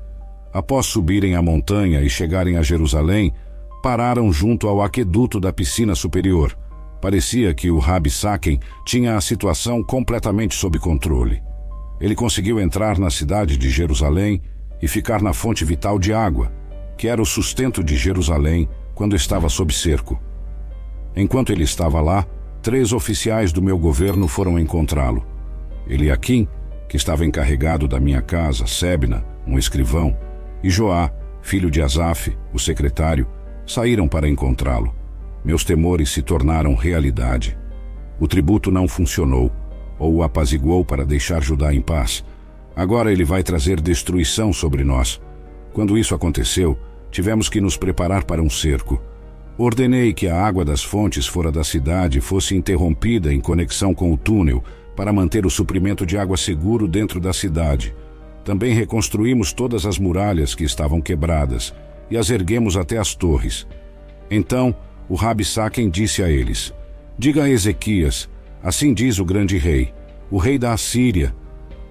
Após 0.54 0.86
subirem 0.86 1.36
a 1.36 1.42
montanha 1.42 2.02
e 2.02 2.10
chegarem 2.10 2.58
a 2.58 2.62
Jerusalém, 2.62 3.34
pararam 3.82 4.32
junto 4.32 4.68
ao 4.68 4.84
aqueduto 4.84 5.40
da 5.40 5.52
piscina 5.52 5.96
superior. 5.96 6.56
Parecia 7.02 7.54
que 7.56 7.72
o 7.72 7.80
Rabi 7.80 8.12
Saken 8.12 8.60
tinha 8.86 9.18
a 9.18 9.22
situação 9.22 9.84
completamente 9.84 10.54
sob 10.54 10.78
controle. 10.78 11.42
Ele 12.00 12.16
conseguiu 12.16 12.60
entrar 12.60 13.00
na 13.00 13.10
cidade 13.10 13.58
de 13.58 13.70
Jerusalém 13.70 14.42
e 14.82 14.88
ficar 14.88 15.22
na 15.22 15.34
fonte 15.34 15.66
vital 15.66 15.98
de 15.98 16.14
água, 16.14 16.54
que 16.98 17.08
era 17.08 17.22
o 17.22 17.26
sustento 17.26 17.84
de 17.84 17.98
Jerusalém 17.98 18.70
quando 18.94 19.16
estava 19.16 19.50
sob 19.50 19.74
cerco. 19.74 20.20
Enquanto 21.16 21.52
ele 21.52 21.64
estava 21.64 22.00
lá, 22.00 22.26
três 22.62 22.94
oficiais 22.94 23.52
do 23.52 23.62
meu 23.62 23.78
governo 23.78 24.28
foram 24.28 24.60
encontrá-lo. 24.60 25.26
Eliakim, 25.88 26.48
que 26.88 26.98
estava 26.98 27.26
encarregado 27.26 27.88
da 27.88 28.00
minha 28.00 28.22
casa, 28.22 28.68
Sebna, 28.68 29.24
um 29.46 29.58
escrivão, 29.58 30.18
e 30.64 30.70
Joá, 30.70 31.12
filho 31.42 31.70
de 31.70 31.82
Asaf, 31.82 32.36
o 32.54 32.60
secretário, 32.60 33.28
saíram 33.66 34.08
para 34.08 34.28
encontrá-lo. 34.28 34.94
Meus 35.44 35.64
temores 35.64 36.10
se 36.10 36.22
tornaram 36.22 36.74
realidade. 36.76 37.58
O 38.20 38.28
tributo 38.28 38.72
não 38.72 38.88
funcionou, 38.88 39.52
ou 40.00 40.16
o 40.16 40.24
apaziguou 40.24 40.84
para 40.84 41.06
deixar 41.06 41.42
Judá 41.42 41.74
em 41.74 41.82
paz. 41.82 42.24
Agora 42.76 43.12
ele 43.12 43.24
vai 43.24 43.44
trazer 43.44 43.80
destruição 43.80 44.52
sobre 44.52 44.84
nós. 44.84 45.22
Quando 45.74 45.98
isso 45.98 46.16
aconteceu, 46.16 46.78
tivemos 47.12 47.48
que 47.48 47.62
nos 47.62 47.78
preparar 47.78 48.24
para 48.24 48.42
um 48.42 48.50
cerco. 48.50 49.02
Ordenei 49.58 50.14
que 50.14 50.28
a 50.28 50.42
água 50.42 50.66
das 50.66 50.84
fontes 50.84 51.26
fora 51.26 51.52
da 51.52 51.64
cidade 51.64 52.20
fosse 52.20 52.56
interrompida 52.56 53.34
em 53.34 53.40
conexão 53.40 53.94
com 53.94 54.12
o 54.12 54.18
túnel 54.18 54.64
para 54.96 55.14
manter 55.14 55.46
o 55.46 55.50
suprimento 55.50 56.06
de 56.06 56.18
água 56.18 56.38
seguro 56.38 56.88
dentro 56.88 57.20
da 57.20 57.34
cidade 57.34 57.94
também 58.46 58.76
reconstruímos 58.76 59.52
todas 59.52 59.88
as 59.88 59.98
muralhas 59.98 60.54
que 60.54 60.64
estavam 60.64 61.02
quebradas 61.02 61.74
e 62.12 62.16
as 62.16 62.30
erguemos 62.30 62.78
até 62.78 63.00
as 63.00 63.16
torres. 63.16 63.68
Então 64.30 64.74
o 65.10 65.16
Rabi 65.16 65.44
Saquem 65.44 65.90
disse 65.90 66.22
a 66.22 66.30
eles: 66.30 66.72
Diga 67.18 67.44
a 67.44 67.50
Ezequias, 67.50 68.30
assim 68.64 68.94
diz 68.94 69.18
o 69.18 69.26
grande 69.26 69.58
rei, 69.58 69.92
o 70.30 70.38
rei 70.38 70.60
da 70.60 70.72
Assíria, 70.74 71.36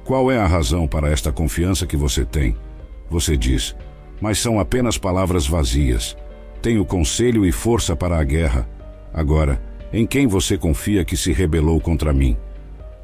qual 0.04 0.30
é 0.30 0.38
a 0.38 0.46
razão 0.46 0.86
para 0.86 1.10
esta 1.10 1.32
confiança 1.32 1.86
que 1.86 1.96
você 1.96 2.24
tem? 2.24 2.56
Você 3.10 3.36
diz, 3.36 3.74
mas 4.20 4.38
são 4.38 4.60
apenas 4.60 4.96
palavras 4.96 5.46
vazias. 5.46 6.16
Tenho 6.62 6.84
conselho 6.84 7.44
e 7.44 7.52
força 7.52 7.96
para 7.96 8.18
a 8.18 8.24
guerra. 8.24 8.68
Agora, 9.12 9.60
em 9.92 10.06
quem 10.06 10.26
você 10.26 10.56
confia 10.56 11.04
que 11.04 11.16
se 11.16 11.32
rebelou 11.32 11.80
contra 11.80 12.12
mim? 12.12 12.36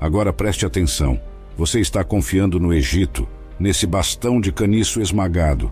Agora 0.00 0.32
preste 0.32 0.64
atenção. 0.64 1.20
Você 1.56 1.78
está 1.78 2.02
confiando 2.02 2.58
no 2.58 2.72
Egito, 2.72 3.28
nesse 3.58 3.86
bastão 3.86 4.40
de 4.40 4.50
caniço 4.50 5.00
esmagado. 5.00 5.70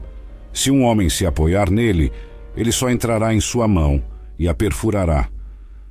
Se 0.52 0.70
um 0.70 0.84
homem 0.84 1.08
se 1.08 1.24
apoiar 1.24 1.70
nele, 1.70 2.12
ele 2.54 2.70
só 2.70 2.90
entrará 2.90 3.32
em 3.32 3.40
sua 3.40 3.66
mão 3.66 4.02
e 4.38 4.46
a 4.46 4.54
perfurará. 4.54 5.28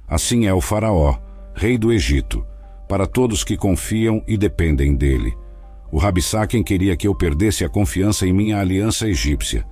Assim 0.07 0.45
é 0.45 0.53
o 0.53 0.61
Faraó, 0.61 1.17
rei 1.55 1.77
do 1.77 1.91
Egito, 1.91 2.45
para 2.87 3.07
todos 3.07 3.43
que 3.43 3.57
confiam 3.57 4.23
e 4.27 4.37
dependem 4.37 4.95
dele. 4.95 5.35
O 5.91 5.97
Rabissaquem 5.97 6.63
queria 6.63 6.95
que 6.95 7.07
eu 7.07 7.15
perdesse 7.15 7.65
a 7.65 7.69
confiança 7.69 8.27
em 8.27 8.33
minha 8.33 8.59
aliança 8.59 9.07
egípcia. 9.07 9.65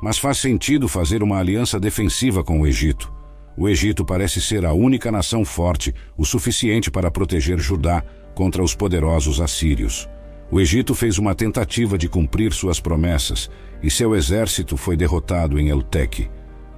Mas 0.00 0.18
faz 0.18 0.38
sentido 0.38 0.88
fazer 0.88 1.22
uma 1.22 1.38
aliança 1.38 1.80
defensiva 1.80 2.44
com 2.44 2.60
o 2.60 2.66
Egito. 2.66 3.12
O 3.56 3.68
Egito 3.68 4.04
parece 4.04 4.40
ser 4.40 4.64
a 4.64 4.72
única 4.72 5.10
nação 5.10 5.44
forte 5.44 5.94
o 6.16 6.24
suficiente 6.24 6.90
para 6.90 7.10
proteger 7.10 7.58
Judá 7.58 8.02
contra 8.34 8.62
os 8.62 8.74
poderosos 8.74 9.40
assírios. 9.40 10.08
O 10.50 10.60
Egito 10.60 10.94
fez 10.94 11.18
uma 11.18 11.34
tentativa 11.34 11.96
de 11.96 12.08
cumprir 12.08 12.52
suas 12.52 12.80
promessas 12.80 13.50
e 13.82 13.90
seu 13.90 14.14
exército 14.14 14.76
foi 14.76 14.96
derrotado 14.96 15.58
em 15.58 15.68
Elteque. 15.68 16.30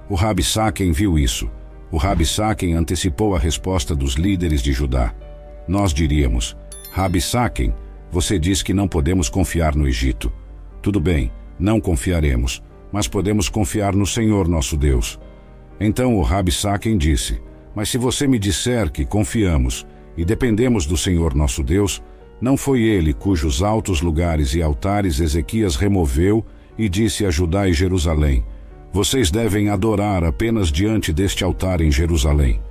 O 0.09 0.15
Rabi 0.15 0.43
Saken 0.43 0.91
viu 0.91 1.17
isso. 1.17 1.49
O 1.91 1.97
Rabi 1.97 2.25
Saken 2.25 2.73
antecipou 2.73 3.35
a 3.35 3.39
resposta 3.39 3.95
dos 3.95 4.13
líderes 4.13 4.61
de 4.61 4.71
Judá. 4.71 5.13
Nós 5.67 5.93
diríamos: 5.93 6.55
Rabi 6.91 7.21
Saken, 7.21 7.73
você 8.11 8.37
diz 8.39 8.61
que 8.61 8.73
não 8.73 8.87
podemos 8.87 9.29
confiar 9.29 9.75
no 9.75 9.87
Egito. 9.87 10.31
Tudo 10.81 10.99
bem, 10.99 11.31
não 11.59 11.81
confiaremos, 11.81 12.61
mas 12.91 13.07
podemos 13.07 13.49
confiar 13.49 13.95
no 13.95 14.05
Senhor 14.05 14.47
nosso 14.47 14.77
Deus. 14.77 15.19
Então 15.79 16.15
o 16.15 16.21
Rabi 16.21 16.51
Saken 16.51 16.97
disse: 16.97 17.41
Mas 17.75 17.89
se 17.89 17.97
você 17.97 18.27
me 18.27 18.39
disser 18.39 18.91
que 18.91 19.05
confiamos 19.05 19.85
e 20.17 20.23
dependemos 20.23 20.85
do 20.85 20.95
Senhor 20.95 21.33
nosso 21.35 21.63
Deus, 21.63 22.01
não 22.39 22.57
foi 22.57 22.81
ele 22.83 23.13
cujos 23.13 23.63
altos 23.63 24.01
lugares 24.01 24.53
e 24.53 24.61
altares 24.61 25.19
Ezequias 25.19 25.75
removeu 25.75 26.45
e 26.77 26.89
disse 26.89 27.25
a 27.25 27.31
Judá 27.31 27.67
e 27.67 27.73
Jerusalém: 27.73 28.45
Vocês 28.91 29.31
devem 29.31 29.69
adorar 29.69 30.23
apenas 30.23 30.71
diante 30.71 31.13
deste 31.13 31.43
altar 31.43 31.81
em 31.81 31.91
Jerusalém. 31.91 32.61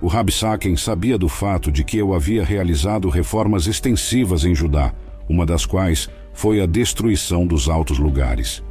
O 0.00 0.08
Rabsaken 0.08 0.76
sabia 0.76 1.16
do 1.16 1.28
fato 1.28 1.70
de 1.70 1.84
que 1.84 1.96
eu 1.96 2.12
havia 2.12 2.44
realizado 2.44 3.08
reformas 3.08 3.68
extensivas 3.68 4.44
em 4.44 4.52
Judá, 4.52 4.92
uma 5.28 5.46
das 5.46 5.64
quais 5.64 6.08
foi 6.32 6.60
a 6.60 6.66
destruição 6.66 7.46
dos 7.46 7.68
altos 7.68 7.98
lugares. 7.98 8.62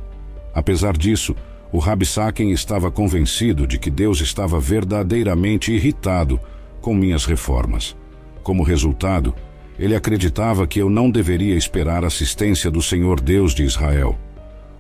Apesar 0.54 0.98
disso, 0.98 1.34
o 1.72 1.80
Rabsaken 1.80 2.52
estava 2.52 2.92
convencido 2.92 3.66
de 3.66 3.80
que 3.80 3.90
Deus 3.90 4.20
estava 4.20 4.60
verdadeiramente 4.60 5.72
irritado 5.72 6.40
com 6.82 6.94
minhas 6.94 7.26
reformas. 7.26 7.96
Como 8.44 8.64
resultado, 8.64 9.34
ele 9.80 9.96
acreditava 9.96 10.68
que 10.68 10.80
eu 10.80 10.90
não 10.90 11.10
deveria 11.10 11.56
esperar 11.56 12.04
assistência 12.04 12.70
do 12.70 12.82
Senhor 12.82 13.22
Deus 13.22 13.54
de 13.54 13.64
Israel. 13.64 14.18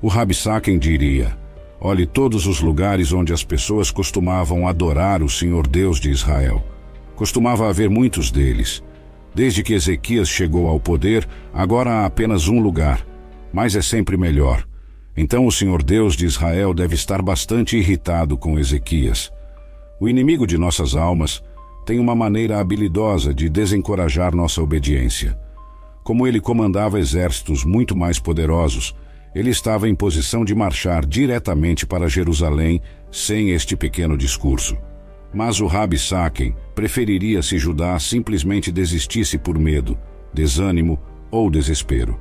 O 0.01 0.07
Rabsaken 0.07 0.77
diria: 0.77 1.37
Olhe 1.79 2.05
todos 2.05 2.45
os 2.45 2.59
lugares 2.59 3.13
onde 3.13 3.31
as 3.31 3.43
pessoas 3.43 3.89
costumavam 3.89 4.67
adorar 4.67 5.23
o 5.23 5.29
Senhor 5.29 5.67
Deus 5.67 5.99
de 5.99 6.09
Israel. 6.11 6.63
Costumava 7.15 7.69
haver 7.69 7.89
muitos 7.89 8.31
deles. 8.31 8.83
Desde 9.33 9.63
que 9.63 9.73
Ezequias 9.73 10.27
chegou 10.27 10.67
ao 10.67 10.79
poder, 10.79 11.27
agora 11.53 11.89
há 11.89 12.05
apenas 12.05 12.49
um 12.49 12.59
lugar, 12.59 13.05
mas 13.53 13.75
é 13.75 13.81
sempre 13.81 14.17
melhor. 14.17 14.65
Então 15.15 15.45
o 15.45 15.51
Senhor 15.51 15.83
Deus 15.83 16.15
de 16.15 16.25
Israel 16.25 16.73
deve 16.73 16.95
estar 16.95 17.21
bastante 17.21 17.77
irritado 17.77 18.37
com 18.37 18.57
Ezequias. 18.57 19.31
O 19.99 20.07
inimigo 20.07 20.47
de 20.47 20.57
nossas 20.57 20.95
almas 20.95 21.43
tem 21.85 21.99
uma 21.99 22.15
maneira 22.15 22.59
habilidosa 22.59 23.33
de 23.33 23.49
desencorajar 23.49 24.35
nossa 24.35 24.61
obediência. 24.61 25.37
Como 26.03 26.25
ele 26.25 26.39
comandava 26.39 26.99
exércitos 26.99 27.63
muito 27.63 27.95
mais 27.95 28.19
poderosos, 28.19 28.95
ele 29.33 29.49
estava 29.49 29.87
em 29.87 29.95
posição 29.95 30.43
de 30.43 30.53
marchar 30.53 31.05
diretamente 31.05 31.85
para 31.85 32.09
Jerusalém 32.09 32.81
sem 33.11 33.51
este 33.51 33.75
pequeno 33.75 34.17
discurso. 34.17 34.77
Mas 35.33 35.61
o 35.61 35.67
Rabi 35.67 35.97
Saken 35.97 36.53
preferiria 36.75 37.41
se 37.41 37.57
Judá 37.57 37.97
simplesmente 37.99 38.71
desistisse 38.71 39.37
por 39.37 39.57
medo, 39.57 39.97
desânimo 40.33 40.99
ou 41.29 41.49
desespero. 41.49 42.19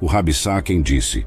O 0.00 0.06
Rabi 0.06 0.32
Saken 0.32 0.80
disse: 0.80 1.26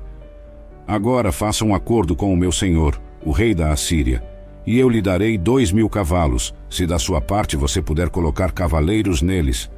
Agora 0.88 1.32
faça 1.32 1.66
um 1.66 1.74
acordo 1.74 2.16
com 2.16 2.32
o 2.32 2.38
meu 2.38 2.52
senhor, 2.52 3.02
o 3.24 3.32
rei 3.32 3.56
da 3.56 3.72
Assíria, 3.72 4.24
e 4.68 4.78
eu 4.78 4.88
lhe 4.88 5.02
darei 5.02 5.38
dois 5.38 5.72
mil 5.72 5.90
cavalos, 5.90 6.54
se 6.70 6.86
da 6.86 7.00
sua 7.00 7.20
parte 7.20 7.58
você 7.58 7.82
puder 7.82 8.10
colocar 8.10 8.52
cavaleiros 8.52 9.22
neles. 9.22 9.70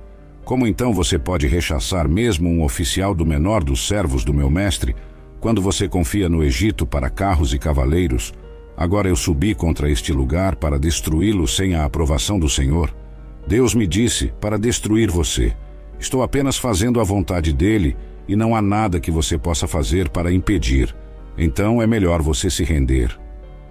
Como 0.44 0.68
então 0.68 0.94
você 0.94 1.18
pode 1.18 1.48
rechaçar 1.48 2.08
mesmo 2.10 2.50
um 2.50 2.64
oficial 2.64 3.16
do 3.16 3.26
menor 3.26 3.64
dos 3.64 3.88
servos 3.88 4.24
do 4.26 4.34
meu 4.34 4.50
mestre, 4.50 4.96
quando 5.40 5.62
você 5.62 5.88
confia 5.88 6.28
no 6.28 6.44
Egito 6.44 6.86
para 6.86 7.10
carros 7.10 7.54
e 7.54 7.60
cavaleiros? 7.60 8.34
Agora 8.76 9.08
eu 9.08 9.16
subi 9.16 9.56
contra 9.56 9.90
este 9.90 10.12
lugar 10.12 10.56
para 10.56 10.78
destruí-lo 10.78 11.48
sem 11.48 11.74
a 11.74 11.86
aprovação 11.86 12.38
do 12.38 12.50
Senhor. 12.50 12.94
Deus 13.48 13.74
me 13.74 13.88
disse 13.88 14.32
para 14.42 14.60
destruir 14.60 15.10
você. 15.10 15.56
Estou 16.00 16.22
apenas 16.22 16.58
fazendo 16.58 17.00
a 17.00 17.04
vontade 17.04 17.54
dele 17.54 17.96
e 18.28 18.36
não 18.36 18.56
há 18.56 18.62
nada 18.62 19.00
que 19.00 19.12
você 19.12 19.38
possa 19.38 19.68
fazer 19.68 20.10
para 20.10 20.32
impedir. 20.32 20.96
Então 21.38 21.82
é 21.82 21.88
melhor 21.88 22.22
você 22.22 22.50
se 22.50 22.64
render. 22.64 23.18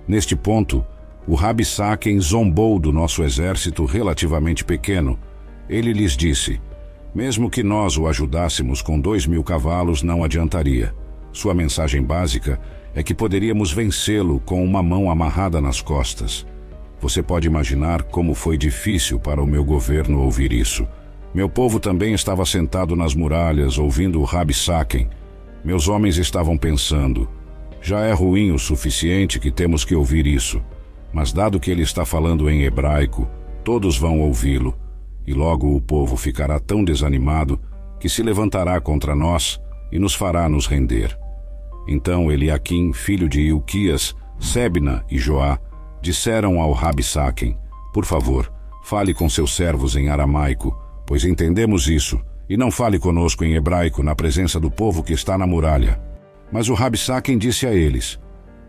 Neste 0.06 0.36
ponto, 0.36 0.84
o 1.26 1.34
Rabi 1.34 1.64
Saken 1.64 2.20
zombou 2.20 2.78
do 2.78 2.92
nosso 2.92 3.22
exército 3.24 3.84
relativamente 3.84 4.64
pequeno. 4.64 5.18
Ele 5.68 5.92
lhes 5.92 6.16
disse: 6.16 6.60
Mesmo 7.14 7.50
que 7.50 7.62
nós 7.62 7.98
o 7.98 8.06
ajudássemos 8.06 8.80
com 8.80 9.00
dois 9.00 9.26
mil 9.26 9.42
cavalos, 9.42 10.02
não 10.02 10.22
adiantaria. 10.22 10.94
Sua 11.32 11.52
mensagem 11.52 12.02
básica 12.02 12.60
é 12.94 13.02
que 13.02 13.12
poderíamos 13.12 13.72
vencê-lo 13.72 14.40
com 14.40 14.64
uma 14.64 14.82
mão 14.82 15.10
amarrada 15.10 15.60
nas 15.60 15.82
costas. 15.82 16.46
Você 17.00 17.22
pode 17.22 17.46
imaginar 17.46 18.04
como 18.04 18.32
foi 18.32 18.56
difícil 18.56 19.20
para 19.20 19.42
o 19.42 19.46
meu 19.46 19.64
governo 19.64 20.20
ouvir 20.22 20.52
isso. 20.52 20.88
Meu 21.34 21.48
povo 21.48 21.78
também 21.78 22.14
estava 22.14 22.44
sentado 22.44 22.96
nas 22.96 23.14
muralhas, 23.14 23.78
ouvindo 23.78 24.20
o 24.20 24.24
Rabi 24.24 24.54
Saken. 24.54 25.08
Meus 25.64 25.88
homens 25.88 26.16
estavam 26.16 26.56
pensando: 26.56 27.28
já 27.82 28.00
é 28.00 28.12
ruim 28.12 28.52
o 28.52 28.58
suficiente 28.58 29.38
que 29.38 29.50
temos 29.50 29.84
que 29.84 29.94
ouvir 29.94 30.26
isso. 30.26 30.62
Mas, 31.12 31.32
dado 31.32 31.60
que 31.60 31.70
ele 31.70 31.82
está 31.82 32.04
falando 32.04 32.50
em 32.50 32.62
hebraico, 32.62 33.28
todos 33.64 33.96
vão 33.96 34.20
ouvi-lo, 34.20 34.76
e 35.26 35.32
logo 35.32 35.74
o 35.74 35.80
povo 35.80 36.16
ficará 36.16 36.58
tão 36.58 36.84
desanimado 36.84 37.60
que 37.98 38.08
se 38.08 38.22
levantará 38.22 38.80
contra 38.80 39.14
nós 39.14 39.60
e 39.90 39.98
nos 39.98 40.14
fará 40.14 40.48
nos 40.48 40.66
render. 40.66 41.16
Então 41.88 42.30
Eliaquim, 42.30 42.92
filho 42.92 43.28
de 43.28 43.40
Ilquias, 43.40 44.14
Sebna 44.38 45.04
e 45.10 45.18
Joá, 45.18 45.58
disseram 46.02 46.60
ao 46.60 46.72
Rabi 46.72 47.02
Saken, 47.02 47.56
por 47.92 48.04
favor, 48.04 48.52
fale 48.82 49.14
com 49.14 49.28
seus 49.28 49.54
servos 49.54 49.96
em 49.96 50.08
aramaico, 50.08 50.76
pois 51.06 51.24
entendemos 51.24 51.88
isso, 51.88 52.20
e 52.48 52.56
não 52.56 52.70
fale 52.70 52.98
conosco 52.98 53.44
em 53.44 53.54
hebraico 53.54 54.02
na 54.02 54.14
presença 54.14 54.60
do 54.60 54.70
povo 54.70 55.02
que 55.02 55.12
está 55.12 55.38
na 55.38 55.46
muralha. 55.46 56.00
Mas 56.52 56.68
o 56.68 56.74
Rabi 56.74 56.98
Saken 56.98 57.38
disse 57.38 57.66
a 57.66 57.72
eles, 57.72 58.18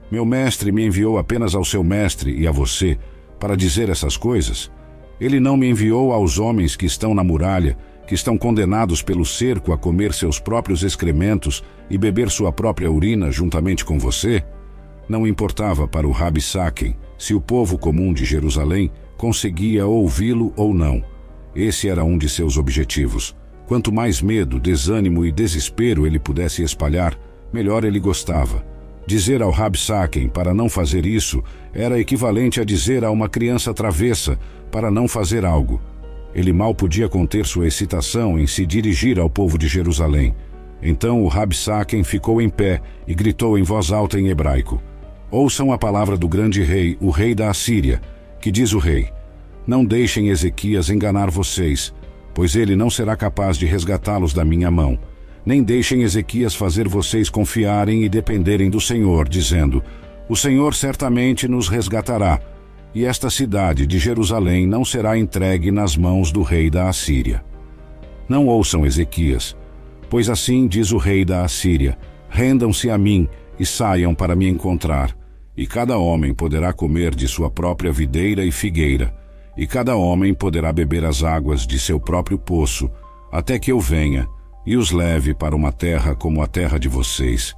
meu 0.10 0.26
mestre 0.26 0.72
me 0.72 0.86
enviou 0.86 1.18
apenas 1.18 1.54
ao 1.54 1.66
seu 1.66 1.84
mestre 1.84 2.34
e 2.40 2.48
a 2.48 2.52
você 2.52 2.98
para 3.40 3.58
dizer 3.58 3.90
essas 3.90 4.16
coisas. 4.16 4.72
Ele 5.20 5.40
não 5.40 5.58
me 5.58 5.70
enviou 5.70 6.14
aos 6.14 6.40
homens 6.40 6.76
que 6.76 6.86
estão 6.86 7.14
na 7.14 7.24
muralha 7.24 7.78
que 8.08 8.16
estão 8.16 8.38
condenados 8.38 9.04
pelo 9.04 9.26
cerco 9.26 9.74
a 9.74 9.78
comer 9.78 10.14
seus 10.14 10.40
próprios 10.40 10.82
excrementos 10.82 11.62
e 11.90 11.98
beber 11.98 12.30
sua 12.30 12.54
própria 12.54 12.90
urina 12.90 13.30
juntamente 13.30 13.84
com 13.84 14.00
você? 14.00 14.44
Não 15.10 15.28
importava 15.28 15.88
para 15.88 16.08
o 16.08 16.12
Rabi 16.12 16.42
Saken 16.42 16.96
se 17.18 17.34
o 17.34 17.42
povo 17.42 17.78
comum 17.78 18.14
de 18.14 18.24
Jerusalém 18.24 18.90
conseguia 19.18 19.86
ouvi-lo 19.86 20.54
ou 20.56 20.74
não. 20.74 21.04
Esse 21.58 21.90
era 21.90 22.04
um 22.04 22.20
de 22.20 22.30
seus 22.30 22.56
objetivos. 22.56 23.36
Quanto 23.66 23.92
mais 23.92 24.22
medo, 24.22 24.60
desânimo 24.60 25.26
e 25.26 25.32
desespero 25.32 26.06
ele 26.06 26.20
pudesse 26.20 26.62
espalhar, 26.62 27.18
melhor 27.52 27.84
ele 27.84 28.00
gostava. 28.00 28.64
Dizer 29.08 29.42
ao 29.42 29.50
Rabi 29.50 29.80
Saken 29.80 30.30
para 30.30 30.54
não 30.54 30.70
fazer 30.70 31.04
isso 31.04 31.44
era 31.74 32.00
equivalente 32.00 32.62
a 32.62 32.64
dizer 32.64 33.04
a 33.04 33.10
uma 33.10 33.28
criança 33.28 33.74
travessa 33.74 34.38
para 34.72 34.92
não 34.92 35.08
fazer 35.08 35.44
algo. 35.44 35.82
Ele 36.32 36.54
mal 36.54 36.76
podia 36.76 37.10
conter 37.10 37.44
sua 37.48 37.66
excitação 37.66 38.38
em 38.38 38.46
se 38.46 38.64
dirigir 38.64 39.18
ao 39.20 39.28
povo 39.28 39.58
de 39.58 39.68
Jerusalém. 39.68 40.36
Então 40.80 41.24
o 41.24 41.28
Rabsaken 41.28 42.04
ficou 42.04 42.40
em 42.40 42.50
pé 42.50 42.82
e 43.08 43.16
gritou 43.16 43.58
em 43.58 43.64
voz 43.64 43.92
alta 43.92 44.20
em 44.20 44.28
hebraico: 44.28 44.80
Ouçam 45.32 45.74
a 45.74 45.78
palavra 45.78 46.16
do 46.16 46.28
grande 46.28 46.62
rei, 46.62 46.96
o 47.02 47.10
rei 47.10 47.34
da 47.34 47.50
Assíria, 47.50 48.00
que 48.40 48.52
diz 48.52 48.74
o 48.74 48.78
rei: 48.78 49.17
Não 49.68 49.84
deixem 49.84 50.30
Ezequias 50.30 50.90
enganar 50.90 51.30
vocês, 51.30 51.94
pois 52.34 52.56
ele 52.56 52.76
não 52.76 52.90
será 52.90 53.16
capaz 53.16 53.58
de 53.58 53.66
resgatá-los 53.66 54.34
da 54.34 54.46
minha 54.46 54.72
mão. 54.72 54.98
Nem 55.46 55.62
deixem 55.62 56.02
Ezequias 56.02 56.56
fazer 56.56 56.88
vocês 56.88 57.30
confiarem 57.30 58.04
e 58.04 58.10
dependerem 58.10 58.70
do 58.70 58.80
Senhor, 58.80 59.28
dizendo: 59.28 59.84
O 60.30 60.36
Senhor 60.36 60.74
certamente 60.74 61.48
nos 61.48 61.68
resgatará 61.68 62.40
e 62.98 63.06
esta 63.06 63.30
cidade 63.30 63.86
de 63.86 64.00
Jerusalém 64.00 64.66
não 64.66 64.84
será 64.84 65.16
entregue 65.18 65.72
nas 65.72 65.96
mãos 65.96 66.32
do 66.32 66.42
rei 66.42 66.68
da 66.68 66.90
Assíria. 66.90 67.44
Não 68.28 68.48
ouçam 68.48 68.88
Ezequias, 68.88 69.56
pois 70.10 70.32
assim 70.32 70.68
diz 70.68 70.92
o 70.92 70.98
rei 70.98 71.24
da 71.24 71.44
Assíria: 71.44 71.96
rendam-se 72.28 72.90
a 72.90 72.98
mim 72.98 73.28
e 73.60 73.66
saiam 73.66 74.16
para 74.16 74.36
me 74.36 74.48
encontrar, 74.48 75.16
e 75.56 75.68
cada 75.68 75.98
homem 76.00 76.34
poderá 76.34 76.74
comer 76.74 77.14
de 77.14 77.28
sua 77.28 77.52
própria 77.52 77.92
videira 77.92 78.44
e 78.44 78.52
figueira, 78.52 79.14
e 79.58 79.66
cada 79.66 79.96
homem 79.96 80.34
poderá 80.34 80.72
beber 80.72 81.04
as 81.04 81.24
águas 81.24 81.66
de 81.66 81.80
seu 81.80 82.00
próprio 82.00 82.38
poço, 82.38 82.90
até 83.32 83.58
que 83.58 83.72
eu 83.72 83.80
venha 83.80 84.28
e 84.66 84.78
os 84.78 84.92
leve 84.92 85.34
para 85.34 85.56
uma 85.56 85.72
terra 85.72 86.14
como 86.14 86.42
a 86.42 86.48
terra 86.48 86.78
de 86.78 86.88
vocês, 86.88 87.56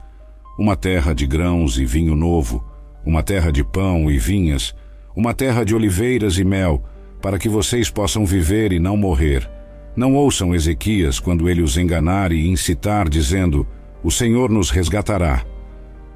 uma 0.58 0.76
terra 0.76 1.14
de 1.14 1.26
grãos 1.26 1.78
e 1.78 1.86
vinho 1.86 2.16
novo, 2.16 2.64
uma 3.06 3.24
terra 3.24 3.52
de 3.52 3.64
pão 3.64 4.10
e 4.10 4.18
vinhas, 4.18 4.76
uma 5.16 5.34
terra 5.34 5.66
de 5.66 5.74
oliveiras 5.74 6.38
e 6.38 6.44
mel, 6.44 6.84
para 7.22 7.38
que 7.38 7.50
vocês 7.50 7.90
possam 7.90 8.26
viver 8.26 8.72
e 8.72 8.80
não 8.80 8.96
morrer. 8.96 9.50
Não 9.96 10.16
ouçam 10.16 10.54
Ezequias 10.54 11.20
quando 11.20 11.50
ele 11.50 11.62
os 11.62 11.78
enganar 11.78 12.32
e 12.32 12.48
incitar, 12.48 13.10
dizendo: 13.10 13.68
O 14.04 14.12
Senhor 14.12 14.50
nos 14.50 14.70
resgatará. 14.70 15.44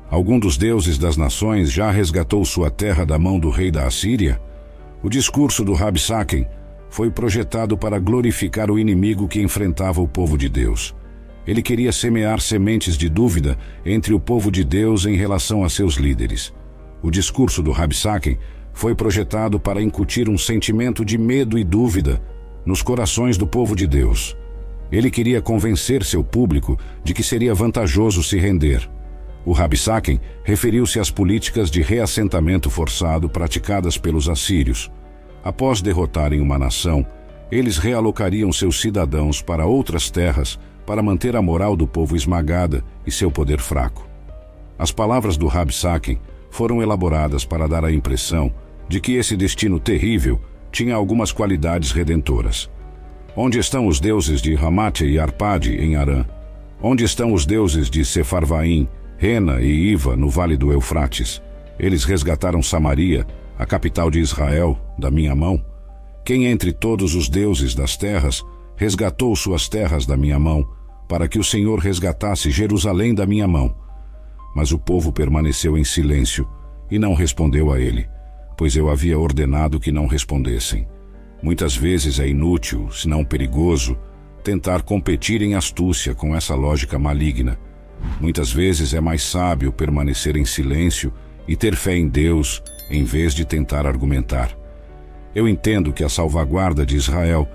Algum 0.10 0.40
dos 0.40 0.58
deuses 0.58 0.98
das 0.98 1.18
nações 1.18 1.72
já 1.72 1.90
resgatou 1.90 2.46
sua 2.46 2.70
terra 2.70 3.04
da 3.04 3.18
mão 3.18 3.40
do 3.40 3.50
rei 3.50 3.72
da 3.72 3.86
Assíria? 3.88 4.40
O 5.04 5.10
discurso 5.10 5.66
do 5.66 5.74
Rabsaken 5.74 6.48
foi 6.90 7.12
projetado 7.12 7.78
para 7.78 8.00
glorificar 8.00 8.72
o 8.72 8.80
inimigo 8.80 9.28
que 9.28 9.42
enfrentava 9.42 10.00
o 10.00 10.08
povo 10.08 10.38
de 10.38 10.48
Deus. 10.48 10.96
Ele 11.46 11.62
queria 11.62 11.92
semear 11.92 12.40
sementes 12.40 12.98
de 12.98 13.10
dúvida 13.10 13.58
entre 13.86 14.14
o 14.14 14.20
povo 14.20 14.50
de 14.50 14.64
Deus 14.64 15.06
em 15.06 15.18
relação 15.18 15.66
a 15.66 15.70
seus 15.70 15.96
líderes. 15.96 16.54
O 17.02 17.12
discurso 17.12 17.62
do 17.62 17.74
Rabsaken 17.74 18.38
foi 18.72 18.96
projetado 18.96 19.60
para 19.60 19.82
incutir 19.82 20.30
um 20.30 20.38
sentimento 20.38 21.04
de 21.04 21.18
medo 21.18 21.60
e 21.60 21.66
dúvida 21.66 22.22
nos 22.66 22.82
corações 22.82 23.38
do 23.38 23.46
povo 23.46 23.76
de 23.76 23.86
Deus. 23.86 24.38
Ele 24.90 25.12
queria 25.12 25.42
convencer 25.42 26.02
seu 26.06 26.24
público 26.24 26.80
de 27.04 27.14
que 27.14 27.24
seria 27.24 27.54
vantajoso 27.54 28.24
se 28.24 28.38
render. 28.38 28.90
O 29.46 29.52
Rabsaken 29.52 30.20
referiu-se 30.44 31.00
às 31.00 31.10
políticas 31.10 31.70
de 31.70 31.82
reassentamento 31.82 32.70
forçado 32.70 33.28
praticadas 33.28 33.98
pelos 33.98 34.30
assírios. 34.30 34.90
Após 35.44 35.82
derrotarem 35.82 36.40
uma 36.40 36.58
nação, 36.58 37.06
eles 37.52 37.78
realocariam 37.78 38.52
seus 38.52 38.80
cidadãos 38.80 39.42
para 39.42 39.66
outras 39.66 40.10
terras 40.10 40.58
para 40.86 41.04
manter 41.04 41.36
a 41.36 41.42
moral 41.42 41.76
do 41.76 41.86
povo 41.86 42.16
esmagada 42.16 42.84
e 43.06 43.12
seu 43.12 43.30
poder 43.30 43.60
fraco. 43.60 44.08
As 44.78 44.92
palavras 44.92 45.38
do 45.38 45.48
Rabsaken 45.48 46.20
foram 46.50 46.82
elaboradas 46.82 47.46
para 47.46 47.68
dar 47.68 47.84
a 47.84 47.92
impressão 47.92 48.54
de 48.88 49.00
que 49.00 49.14
esse 49.14 49.36
destino 49.36 49.80
terrível 49.80 50.40
tinha 50.72 50.96
algumas 50.96 51.32
qualidades 51.32 51.92
redentoras. 51.92 52.70
Onde 53.36 53.60
estão 53.60 53.88
os 53.88 54.00
deuses 54.00 54.42
de 54.42 54.54
Ramate 54.56 55.06
e 55.06 55.20
Arpade 55.20 55.76
em 55.76 55.96
Arã? 55.96 56.26
Onde 56.82 57.04
estão 57.04 57.34
os 57.34 57.46
deuses 57.46 57.90
de 57.90 58.04
Sefarvaim, 58.04 58.88
Rena 59.24 59.62
e 59.62 59.92
Iva 59.92 60.18
no 60.18 60.30
vale 60.30 60.58
do 60.58 60.74
Eufrates? 60.74 61.42
Eles 61.80 62.04
resgataram 62.04 62.62
Samaria, 62.62 63.26
a 63.58 63.66
capital 63.66 64.12
de 64.12 64.20
Israel, 64.20 64.78
da 65.00 65.10
minha 65.10 65.34
mão? 65.34 65.64
Quem 66.26 66.46
entre 66.48 66.74
todos 66.74 67.16
os 67.16 67.30
deuses 67.30 67.74
das 67.74 67.96
terras 67.96 68.44
resgatou 68.76 69.34
suas 69.36 69.70
terras 69.70 70.06
da 70.06 70.18
minha 70.18 70.38
mão, 70.38 70.68
para 71.08 71.28
que 71.28 71.40
o 71.40 71.44
Senhor 71.44 71.80
resgatasse 71.80 72.52
Jerusalém 72.52 73.16
da 73.16 73.26
minha 73.26 73.48
mão? 73.48 73.74
Mas 74.54 74.74
o 74.74 74.78
povo 74.78 75.12
permaneceu 75.12 75.78
em 75.78 75.86
silêncio 75.86 76.46
e 76.92 77.00
não 77.00 77.14
respondeu 77.14 77.72
a 77.72 77.80
ele 77.80 78.08
pois 78.58 78.76
eu 78.76 78.90
havia 78.90 79.18
ordenado 79.18 79.80
que 79.80 79.92
não 79.92 80.08
respondessem. 80.08 80.88
Muitas 81.42 81.76
vezes 81.76 82.20
é 82.20 82.28
inútil, 82.28 82.90
se 82.92 83.08
não 83.08 83.24
perigoso, 83.24 83.98
tentar 84.44 84.82
competir 84.82 85.42
em 85.42 85.56
astúcia 85.56 86.14
com 86.14 86.36
essa 86.36 86.56
lógica 86.56 86.98
maligna. 87.00 87.58
Muitas 88.20 88.52
vezes 88.52 88.94
é 88.94 89.02
mais 89.02 89.24
sábio 89.24 89.72
permanecer 89.72 90.38
em 90.38 90.46
silêncio 90.46 91.14
e 91.48 91.56
ter 91.56 91.76
fé 91.76 91.96
em 91.96 92.08
Deus 92.08 92.64
em 92.90 93.04
vez 93.04 93.34
de 93.34 93.46
tentar 93.46 93.86
argumentar. 93.86 94.58
Eu 95.36 95.48
entendo 95.48 95.92
que 95.92 96.04
a 96.04 96.10
salvaguarda 96.10 96.86
de 96.86 96.96
Israel 96.96 97.48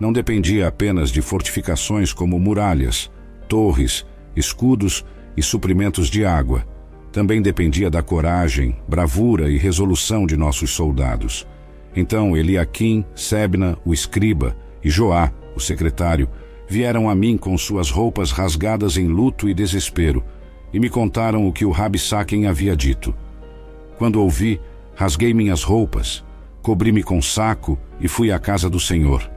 não 0.00 0.12
dependia 0.12 0.68
apenas 0.68 1.10
de 1.10 1.20
fortificações 1.20 2.12
como 2.12 2.38
muralhas, 2.38 3.10
torres, 3.48 4.06
escudos 4.34 5.04
e 5.36 5.42
suprimentos 5.42 6.08
de 6.08 6.24
água. 6.24 6.66
Também 7.12 7.40
dependia 7.40 7.90
da 7.90 8.02
coragem, 8.02 8.76
bravura 8.88 9.50
e 9.50 9.56
resolução 9.56 10.26
de 10.26 10.36
nossos 10.36 10.70
soldados. 10.70 11.46
Então 11.94 12.36
Eliakim, 12.36 13.04
Sebna, 13.14 13.78
o 13.84 13.94
escriba, 13.94 14.56
e 14.84 14.90
Joá, 14.90 15.32
o 15.54 15.60
secretário, 15.60 16.28
vieram 16.68 17.08
a 17.08 17.14
mim 17.14 17.36
com 17.36 17.56
suas 17.56 17.90
roupas 17.90 18.30
rasgadas 18.30 18.96
em 18.96 19.06
luto 19.06 19.48
e 19.48 19.54
desespero, 19.54 20.24
e 20.72 20.80
me 20.80 20.90
contaram 20.90 21.46
o 21.46 21.52
que 21.52 21.64
o 21.64 21.70
Rabi 21.70 21.98
Saquem 21.98 22.46
havia 22.46 22.76
dito. 22.76 23.14
Quando 23.96 24.20
ouvi, 24.20 24.60
rasguei 24.94 25.32
minhas 25.32 25.62
roupas, 25.62 26.24
cobri-me 26.62 27.02
com 27.02 27.22
saco 27.22 27.78
e 28.00 28.08
fui 28.08 28.32
à 28.32 28.38
casa 28.38 28.68
do 28.68 28.80
Senhor. 28.80 29.30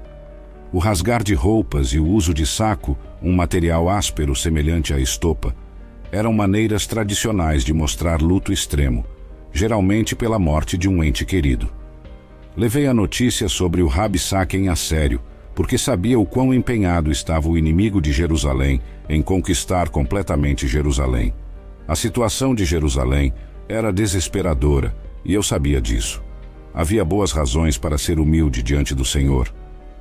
O 0.73 0.79
rasgar 0.79 1.23
de 1.23 1.33
roupas 1.33 1.93
e 1.93 1.99
o 1.99 2.05
uso 2.05 2.33
de 2.33 2.45
saco, 2.45 2.97
um 3.21 3.33
material 3.33 3.89
áspero 3.89 4.35
semelhante 4.35 4.93
à 4.93 4.99
estopa, 4.99 5.55
eram 6.11 6.33
maneiras 6.33 6.87
tradicionais 6.87 7.63
de 7.63 7.73
mostrar 7.73 8.21
luto 8.21 8.51
extremo, 8.51 9.05
geralmente 9.53 10.15
pela 10.15 10.39
morte 10.39 10.77
de 10.77 10.89
um 10.89 11.03
ente 11.03 11.25
querido. 11.25 11.69
Levei 12.57 12.87
a 12.87 12.93
notícia 12.93 13.47
sobre 13.47 13.81
o 13.81 13.87
Rabi 13.87 14.19
Saquem 14.19 14.69
a 14.69 14.75
sério, 14.75 15.21
porque 15.55 15.77
sabia 15.77 16.19
o 16.19 16.25
quão 16.25 16.53
empenhado 16.53 17.11
estava 17.11 17.49
o 17.49 17.57
inimigo 17.57 18.01
de 18.01 18.11
Jerusalém 18.11 18.81
em 19.09 19.21
conquistar 19.21 19.89
completamente 19.89 20.67
Jerusalém. 20.67 21.33
A 21.87 21.95
situação 21.95 22.53
de 22.53 22.65
Jerusalém 22.65 23.33
era 23.67 23.91
desesperadora 23.91 24.95
e 25.25 25.33
eu 25.33 25.43
sabia 25.43 25.81
disso. 25.81 26.23
Havia 26.73 27.03
boas 27.03 27.31
razões 27.31 27.77
para 27.77 27.97
ser 27.97 28.19
humilde 28.19 28.61
diante 28.61 28.93
do 28.93 29.03
Senhor. 29.03 29.53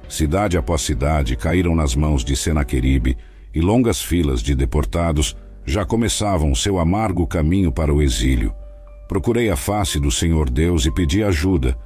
Cidade 0.09 0.57
após 0.57 0.83
cidade 0.83 1.37
caíram 1.37 1.75
nas 1.75 1.95
mãos 1.95 2.25
de 2.25 2.37
Senaqueribe 2.37 3.17
e 3.55 3.61
longas 3.61 4.01
filas 4.01 4.43
de 4.43 4.55
deportados 4.55 5.37
já 5.65 5.85
começavam 5.85 6.55
seu 6.55 6.79
amargo 6.79 7.27
caminho 7.27 7.71
para 7.71 7.93
o 7.93 8.01
exílio. 8.01 8.55
Procurei 9.07 9.51
a 9.51 9.57
face 9.57 9.99
do 9.99 10.11
Senhor 10.11 10.49
Deus 10.49 10.87
e 10.87 10.91
pedi 10.91 11.23
ajuda, 11.23 11.77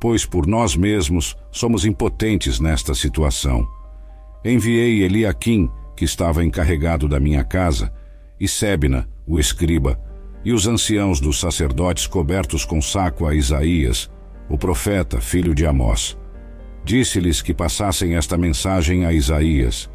pois 0.00 0.24
por 0.24 0.46
nós 0.46 0.74
mesmos 0.74 1.36
somos 1.52 1.84
impotentes 1.84 2.58
nesta 2.58 2.94
situação. 2.94 3.68
Enviei 4.42 5.02
Eliakim, 5.02 5.70
que 5.94 6.06
estava 6.06 6.42
encarregado 6.42 7.06
da 7.06 7.20
minha 7.20 7.44
casa, 7.44 7.92
e 8.40 8.48
Sebna, 8.48 9.06
o 9.26 9.38
escriba, 9.38 10.00
e 10.42 10.52
os 10.54 10.66
anciãos 10.66 11.20
dos 11.20 11.38
sacerdotes 11.38 12.06
cobertos 12.06 12.64
com 12.64 12.80
saco 12.80 13.26
a 13.26 13.34
Isaías, 13.34 14.10
o 14.48 14.56
profeta, 14.56 15.20
filho 15.20 15.54
de 15.54 15.66
Amós. 15.66 16.16
Disse-lhes 16.82 17.42
que 17.42 17.52
passassem 17.52 18.16
esta 18.16 18.38
mensagem 18.38 19.04
a 19.04 19.12
Isaías. 19.12 19.90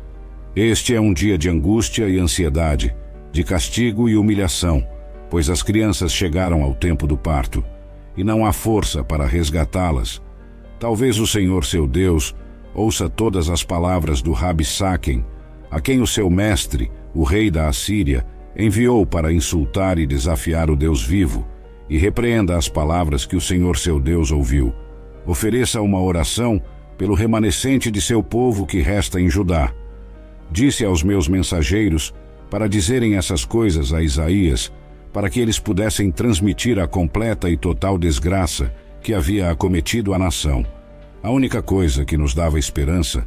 Este 0.56 0.94
é 0.94 1.02
um 1.02 1.12
dia 1.12 1.36
de 1.36 1.50
angústia 1.50 2.08
e 2.08 2.20
ansiedade, 2.20 2.96
de 3.32 3.44
castigo 3.44 4.08
e 4.08 4.16
humilhação, 4.16 4.88
pois 5.32 5.50
as 5.50 5.64
crianças 5.64 6.14
chegaram 6.14 6.62
ao 6.62 6.76
tempo 6.76 7.08
do 7.08 7.18
parto 7.18 7.66
e 8.18 8.24
não 8.24 8.46
há 8.46 8.54
força 8.54 9.04
para 9.04 9.26
resgatá-las. 9.26 10.22
Talvez 10.80 11.20
o 11.20 11.28
Senhor 11.28 11.66
seu 11.66 11.88
Deus 11.88 12.36
ouça 12.74 13.10
todas 13.10 13.50
as 13.50 13.64
palavras 13.64 14.22
do 14.22 14.32
Rabi 14.32 14.66
Saquem, 14.66 15.26
a 15.72 15.80
quem 15.80 16.02
o 16.02 16.08
seu 16.08 16.30
mestre, 16.30 16.92
o 17.14 17.24
rei 17.24 17.50
da 17.50 17.68
Assíria, 17.68 18.26
enviou 18.58 19.06
para 19.06 19.34
insultar 19.34 19.98
e 19.98 20.06
desafiar 20.06 20.70
o 20.70 20.76
Deus 20.76 21.04
vivo, 21.04 21.46
e 21.90 21.98
repreenda 21.98 22.58
as 22.58 22.68
palavras 22.68 23.26
que 23.26 23.36
o 23.36 23.42
Senhor 23.42 23.78
seu 23.78 24.00
Deus 24.00 24.32
ouviu. 24.32 24.74
Ofereça 25.26 25.82
uma 25.82 26.02
oração 26.02 26.62
pelo 26.98 27.14
remanescente 27.14 27.92
de 27.92 28.02
seu 28.02 28.24
povo 28.24 28.66
que 28.66 28.80
resta 28.80 29.20
em 29.20 29.30
Judá. 29.30 29.74
Disse 30.52 30.86
aos 30.86 31.04
meus 31.04 31.28
mensageiros 31.28 32.14
para 32.50 32.70
dizerem 32.70 33.16
essas 33.16 33.44
coisas 33.44 33.94
a 33.94 34.02
Isaías, 34.02 34.72
para 35.16 35.30
que 35.30 35.40
eles 35.40 35.58
pudessem 35.58 36.12
transmitir 36.12 36.78
a 36.78 36.86
completa 36.86 37.50
e 37.50 37.56
total 37.56 37.98
desgraça 37.98 38.70
que 39.02 39.14
havia 39.14 39.50
acometido 39.50 40.14
a 40.14 40.20
nação. 40.20 40.66
A 41.24 41.32
única 41.32 41.62
coisa 41.62 42.04
que 42.04 42.18
nos 42.18 42.34
dava 42.34 42.60
esperança 42.60 43.26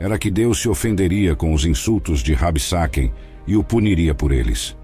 era 0.00 0.18
que 0.18 0.30
Deus 0.30 0.62
se 0.62 0.66
ofenderia 0.66 1.36
com 1.36 1.52
os 1.52 1.66
insultos 1.66 2.20
de 2.20 2.32
Rabsaken 2.32 3.12
e 3.46 3.54
o 3.54 3.62
puniria 3.62 4.14
por 4.14 4.32
eles. 4.32 4.74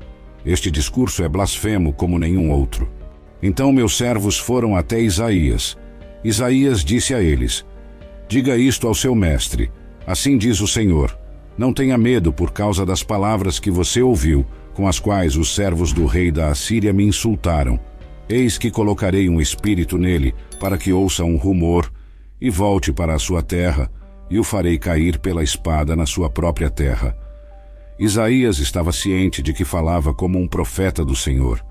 Este 0.45 0.71
discurso 0.71 1.25
é 1.25 1.29
blasfemo 1.29 1.91
como 1.91 2.19
nenhum 2.19 2.51
outro. 2.51 2.87
Então 3.43 3.73
meus 3.73 3.97
servos 3.97 4.39
foram 4.39 4.77
até 4.77 5.01
Isaías. 5.01 5.79
Isaías 6.23 6.85
disse 6.85 7.15
a 7.15 7.23
eles: 7.23 7.65
Diga 8.29 8.59
isto 8.59 8.87
ao 8.87 8.95
seu 8.95 9.15
mestre. 9.15 9.73
Assim 10.07 10.37
diz 10.37 10.61
o 10.61 10.69
Senhor: 10.69 11.19
Não 11.57 11.73
tenha 11.73 11.97
medo 11.97 12.31
por 12.31 12.51
causa 12.51 12.85
das 12.85 13.03
palavras 13.03 13.59
que 13.59 13.71
você 13.71 14.03
ouviu 14.03 14.45
com 14.75 14.89
as 14.89 14.99
quais 14.99 15.37
os 15.37 15.55
servos 15.55 15.93
do 15.93 16.07
rei 16.07 16.31
da 16.31 16.49
Assíria 16.49 16.93
me 16.93 17.05
insultaram. 17.05 17.79
Eis 18.29 18.57
que 18.57 18.71
colocarei 18.71 19.29
um 19.29 19.41
espírito 19.41 19.99
nele, 19.99 20.35
para 20.59 20.79
que 20.79 20.93
ouça 20.93 21.25
um 21.25 21.37
rumor, 21.37 21.93
e 22.41 22.51
volte 22.51 22.93
para 22.93 23.15
a 23.15 23.19
sua 23.19 23.43
terra, 23.43 23.91
e 24.31 24.39
o 24.39 24.45
farei 24.45 24.79
cair 24.79 25.19
pela 25.19 25.43
espada 25.43 25.95
na 25.95 26.07
sua 26.07 26.31
própria 26.31 26.71
terra. 26.71 27.17
Isaías 27.99 28.59
estava 28.59 28.91
ciente 28.91 29.43
de 29.43 29.53
que 29.53 29.65
falava 29.65 30.15
como 30.15 30.39
um 30.39 30.49
profeta 30.49 31.05
do 31.05 31.15
Senhor. 31.15 31.65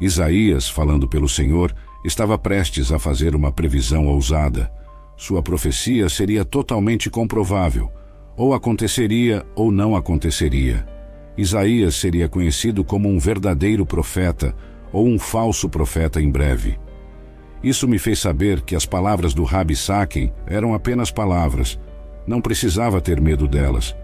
Isaías, 0.00 0.68
falando 0.68 1.08
pelo 1.08 1.28
Senhor, 1.28 1.74
estava 2.04 2.36
prestes 2.36 2.92
a 2.92 2.98
fazer 2.98 3.34
uma 3.34 3.52
previsão 3.52 4.06
ousada. 4.06 4.70
Sua 5.16 5.42
profecia 5.42 6.08
seria 6.08 6.44
totalmente 6.44 7.08
comprovável. 7.08 7.90
Ou 8.36 8.54
aconteceria 8.54 9.44
ou 9.54 9.72
não 9.72 9.96
aconteceria. 9.96 10.97
Isaías 11.38 11.94
seria 11.94 12.28
conhecido 12.28 12.82
como 12.82 13.08
um 13.08 13.16
verdadeiro 13.16 13.86
profeta 13.86 14.52
ou 14.92 15.06
um 15.06 15.20
falso 15.20 15.68
profeta 15.68 16.20
em 16.20 16.28
breve. 16.28 16.76
Isso 17.62 17.86
me 17.86 17.96
fez 17.96 18.18
saber 18.18 18.60
que 18.62 18.74
as 18.74 18.84
palavras 18.84 19.32
do 19.32 19.44
Rabi 19.44 19.76
Saken 19.76 20.32
eram 20.48 20.74
apenas 20.74 21.12
palavras. 21.12 21.78
Não 22.26 22.40
precisava 22.40 23.00
ter 23.00 23.20
medo 23.20 23.46
delas. 23.46 23.94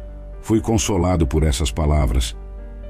Fui 0.42 0.61
consolado 0.61 1.27
por 1.27 1.42
essas 1.42 1.73
palavras. 1.73 2.37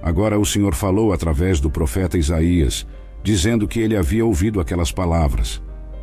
Agora 0.02 0.38
o 0.38 0.44
Senhor 0.44 0.74
falou 0.74 1.14
através 1.14 1.58
do 1.58 1.70
profeta 1.70 2.18
Isaías, 2.18 2.86
dizendo 3.22 3.66
que 3.66 3.80
ele 3.80 3.96
havia 3.96 4.26
ouvido 4.26 4.60
aquelas 4.60 4.92
palavras. 4.92 5.62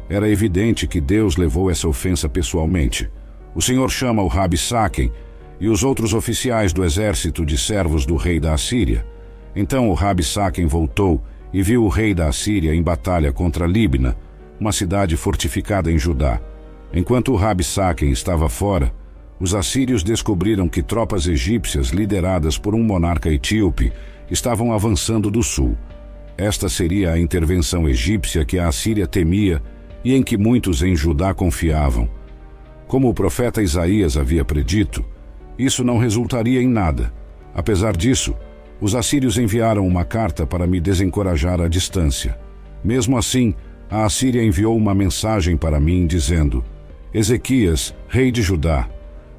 Era 0.09 0.27
evidente 0.27 0.87
que 0.87 0.99
Deus 0.99 1.37
levou 1.37 1.69
essa 1.69 1.87
ofensa 1.87 2.27
pessoalmente. 2.27 3.07
O 3.53 3.61
Senhor 3.61 3.89
chama 3.91 4.23
o 4.23 4.27
Rabi 4.27 4.57
Saken 4.57 5.11
e 5.61 5.69
os 5.69 5.83
outros 5.83 6.15
oficiais 6.15 6.73
do 6.73 6.83
exército 6.83 7.45
de 7.45 7.55
servos 7.55 8.03
do 8.03 8.15
rei 8.15 8.39
da 8.39 8.51
Assíria. 8.51 9.05
Então 9.55 9.89
o 9.89 9.93
Rabi 9.93 10.23
Saken 10.23 10.65
voltou 10.65 11.21
e 11.53 11.61
viu 11.61 11.83
o 11.83 11.87
rei 11.87 12.15
da 12.15 12.27
Assíria 12.27 12.73
em 12.73 12.81
batalha 12.81 13.31
contra 13.31 13.67
Libna, 13.67 14.17
uma 14.59 14.71
cidade 14.71 15.15
fortificada 15.15 15.91
em 15.91 15.99
Judá. 15.99 16.41
Enquanto 16.91 17.31
o 17.31 17.35
Rabi 17.35 17.63
Saken 17.63 18.09
estava 18.09 18.49
fora, 18.49 18.91
os 19.39 19.53
assírios 19.53 20.03
descobriram 20.03 20.67
que 20.67 20.81
tropas 20.81 21.27
egípcias 21.27 21.89
lideradas 21.89 22.57
por 22.57 22.73
um 22.73 22.83
monarca 22.83 23.29
etíope 23.29 23.93
estavam 24.31 24.73
avançando 24.73 25.29
do 25.29 25.43
sul. 25.43 25.77
Esta 26.37 26.69
seria 26.69 27.11
a 27.11 27.19
intervenção 27.19 27.87
egípcia 27.87 28.43
que 28.43 28.57
a 28.57 28.67
Assíria 28.67 29.05
temia 29.05 29.61
e 30.03 30.15
em 30.15 30.23
que 30.23 30.37
muitos 30.37 30.81
em 30.81 30.95
Judá 30.95 31.35
confiavam. 31.35 32.09
Como 32.87 33.09
o 33.09 33.13
profeta 33.13 33.61
Isaías 33.61 34.17
havia 34.17 34.43
predito, 34.43 35.05
isso 35.57 35.83
não 35.83 35.97
resultaria 35.97 36.61
em 36.61 36.67
nada. 36.67 37.13
Apesar 37.53 37.95
disso, 37.95 38.35
os 38.79 38.95
assírios 38.95 39.37
enviaram 39.37 39.85
uma 39.85 40.03
carta 40.03 40.45
para 40.45 40.65
me 40.65 40.79
desencorajar 40.79 41.61
à 41.61 41.67
distância. 41.67 42.37
Mesmo 42.83 43.17
assim, 43.17 43.53
a 43.89 44.05
Assíria 44.05 44.43
enviou 44.43 44.75
uma 44.77 44.95
mensagem 44.95 45.57
para 45.57 45.79
mim 45.79 46.07
dizendo: 46.07 46.63
Ezequias, 47.13 47.93
rei 48.07 48.31
de 48.31 48.41
Judá, 48.41 48.89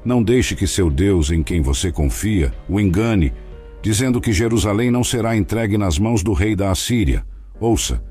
não 0.05 0.21
deixe 0.21 0.55
que 0.55 0.67
seu 0.67 0.89
Deus, 0.89 1.31
em 1.31 1.41
quem 1.41 1.61
você 1.61 1.91
confia, 1.91 2.53
o 2.69 2.79
engane, 2.79 3.33
dizendo 3.81 4.21
que 4.21 4.31
Jerusalém 4.31 4.91
não 4.91 5.03
será 5.03 5.35
entregue 5.35 5.77
nas 5.77 5.97
mãos 5.97 6.23
do 6.23 6.33
rei 6.33 6.55
da 6.55 6.71
Assíria. 6.71 7.25
Ouça, 7.59 8.01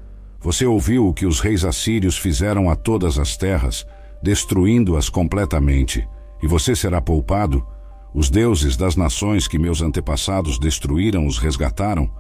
você 0.41 0.67
ouviu 0.67 1.07
o 1.07 1.15
que 1.15 1.25
os 1.25 1.39
reis 1.39 1.65
assírios 1.65 2.19
fizeram 2.19 2.69
a 2.69 2.75
todas 2.75 3.19
as 3.19 3.37
terras, 3.37 3.87
destruindo-as 4.21 5.09
completamente, 5.09 6.07
e 6.43 6.47
você 6.49 6.75
será 6.75 7.01
poupado? 7.01 7.65
Os 8.15 8.29
deuses 8.29 8.77
das 8.77 8.97
nações 8.97 9.49
que 9.49 9.59
meus 9.59 9.81
antepassados 9.81 10.59
destruíram 10.59 11.27
os 11.27 11.39
resgataram, 11.39 12.11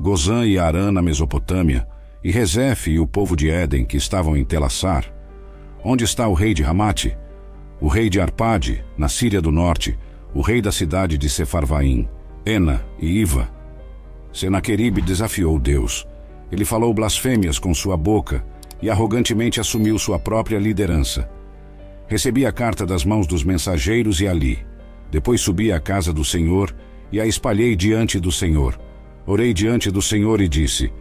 Gozã 0.00 0.46
e 0.46 0.58
Arã 0.58 0.92
na 0.92 1.02
Mesopotâmia, 1.02 1.86
e 2.22 2.30
Rezefe 2.30 2.92
e 2.92 3.00
o 3.00 3.06
povo 3.06 3.34
de 3.34 3.50
Éden 3.50 3.84
que 3.84 3.96
estavam 3.96 4.36
em 4.36 4.44
Telassar. 4.44 5.12
Onde 5.84 6.04
está 6.04 6.28
o 6.28 6.34
rei 6.34 6.54
de 6.54 6.62
Ramate? 6.62 7.16
o 7.80 7.88
rei 7.88 8.10
de 8.10 8.20
Arpade, 8.20 8.84
na 8.96 9.08
Síria 9.08 9.40
do 9.40 9.50
Norte, 9.50 9.98
o 10.34 10.42
rei 10.42 10.60
da 10.60 10.70
cidade 10.70 11.16
de 11.16 11.30
Sefarvaim, 11.30 12.06
Ena 12.44 12.84
e 12.98 13.06
Iva. 13.20 13.48
Senaqueribe 14.32 15.00
desafiou 15.00 15.58
Deus. 15.58 16.06
Ele 16.52 16.64
falou 16.64 16.92
blasfêmias 16.92 17.58
com 17.58 17.72
sua 17.72 17.96
boca 17.96 18.44
e 18.82 18.90
arrogantemente 18.90 19.60
assumiu 19.60 19.98
sua 19.98 20.18
própria 20.18 20.58
liderança. 20.58 21.28
Recebi 22.06 22.44
a 22.44 22.52
carta 22.52 22.84
das 22.84 23.04
mãos 23.04 23.26
dos 23.26 23.42
mensageiros 23.42 24.20
e 24.20 24.28
ali. 24.28 24.58
Depois 25.10 25.40
subi 25.40 25.72
à 25.72 25.80
casa 25.80 26.12
do 26.12 26.24
Senhor 26.24 26.74
e 27.10 27.20
a 27.20 27.26
espalhei 27.26 27.74
diante 27.74 28.20
do 28.20 28.30
Senhor. 28.30 28.78
Orei 29.26 29.52
diante 29.52 29.90
do 29.90 30.00
Senhor 30.00 30.40
e 30.40 30.48
disse: 30.48 30.92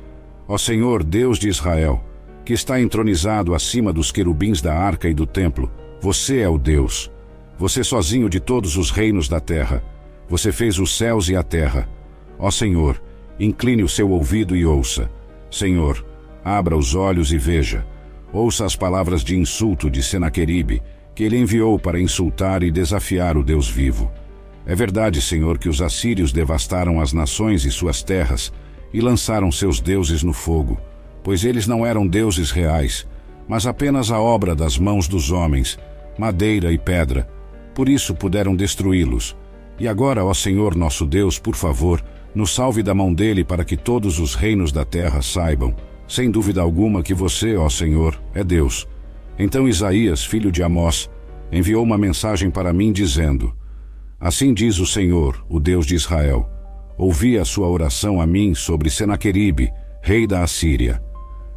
Ó 0.47 0.57
Senhor, 0.57 1.03
Deus 1.03 1.37
de 1.37 1.47
Israel, 1.47 2.03
que 2.43 2.53
está 2.53 2.81
entronizado 2.81 3.53
acima 3.53 3.93
dos 3.93 4.11
querubins 4.11 4.61
da 4.61 4.73
arca 4.73 5.07
e 5.07 5.13
do 5.13 5.25
templo, 5.25 5.71
você 6.01 6.39
é 6.39 6.49
o 6.49 6.57
Deus. 6.57 7.11
Você 7.57 7.83
sozinho 7.83 8.29
de 8.29 8.39
todos 8.39 8.77
os 8.77 8.89
reinos 8.89 9.27
da 9.27 9.39
terra. 9.39 9.83
Você 10.29 10.51
fez 10.51 10.79
os 10.79 10.95
céus 10.95 11.27
e 11.27 11.35
a 11.35 11.43
terra. 11.43 11.89
Ó 12.37 12.49
Senhor, 12.49 13.01
incline 13.39 13.83
o 13.83 13.89
seu 13.89 14.09
ouvido 14.09 14.55
e 14.55 14.65
ouça. 14.65 15.11
Senhor, 15.51 16.05
abra 16.43 16.77
os 16.77 16.95
olhos 16.95 17.33
e 17.33 17.37
veja. 17.37 17.85
Ouça 18.31 18.65
as 18.65 18.75
palavras 18.75 19.23
de 19.23 19.35
insulto 19.35 19.89
de 19.89 20.01
Senaqueribe, 20.01 20.81
que 21.19 21.25
ele 21.25 21.37
enviou 21.37 21.77
para 21.77 21.99
insultar 21.99 22.63
e 22.63 22.71
desafiar 22.71 23.35
o 23.35 23.43
Deus 23.43 23.67
vivo. 23.69 24.09
É 24.65 24.73
verdade, 24.73 25.21
Senhor, 25.21 25.57
que 25.57 25.67
os 25.67 25.81
assírios 25.81 26.31
devastaram 26.31 27.01
as 27.01 27.11
nações 27.11 27.65
e 27.65 27.71
suas 27.71 28.01
terras 28.01 28.53
e 28.93 29.01
lançaram 29.01 29.51
seus 29.51 29.81
deuses 29.81 30.23
no 30.23 30.31
fogo, 30.31 30.79
pois 31.21 31.43
eles 31.43 31.67
não 31.67 31.85
eram 31.85 32.07
deuses 32.07 32.51
reais, 32.51 33.05
mas 33.49 33.67
apenas 33.67 34.11
a 34.11 34.17
obra 34.17 34.55
das 34.55 34.77
mãos 34.77 35.09
dos 35.09 35.29
homens, 35.29 35.77
madeira 36.17 36.71
e 36.71 36.77
pedra. 36.77 37.29
Por 37.75 37.89
isso 37.89 38.15
puderam 38.15 38.55
destruí-los. 38.55 39.35
E 39.77 39.89
agora, 39.89 40.23
ó 40.23 40.33
Senhor 40.33 40.73
nosso 40.73 41.05
Deus, 41.05 41.37
por 41.37 41.55
favor, 41.57 42.01
nos 42.33 42.55
salve 42.55 42.81
da 42.81 42.95
mão 42.95 43.13
dele 43.13 43.43
para 43.43 43.65
que 43.65 43.75
todos 43.75 44.19
os 44.19 44.35
reinos 44.35 44.71
da 44.71 44.85
terra 44.85 45.21
saibam, 45.21 45.75
sem 46.07 46.31
dúvida 46.31 46.61
alguma, 46.61 47.03
que 47.03 47.13
você, 47.13 47.57
ó 47.57 47.67
Senhor, 47.67 48.17
é 48.33 48.41
Deus. 48.41 48.87
Então 49.39 49.69
Isaías, 49.69 50.25
filho 50.25 50.51
de 50.51 50.61
Amós, 50.61 51.09
enviou 51.49 51.81
uma 51.81 51.97
mensagem 51.97 52.51
para 52.51 52.73
mim 52.73 52.91
dizendo: 52.91 53.55
Assim 54.19 54.53
diz 54.53 54.79
o 54.79 54.85
Senhor, 54.85 55.45
o 55.49 55.61
Deus 55.61 55.85
de 55.85 55.95
Israel: 55.95 56.47
Ouvi 56.97 57.37
a 57.37 57.45
sua 57.45 57.69
oração 57.69 58.19
a 58.19 58.27
mim 58.27 58.53
sobre 58.53 58.89
Senaqueribe, 58.89 59.71
rei 60.03 60.27
da 60.27 60.43
Assíria. 60.43 61.01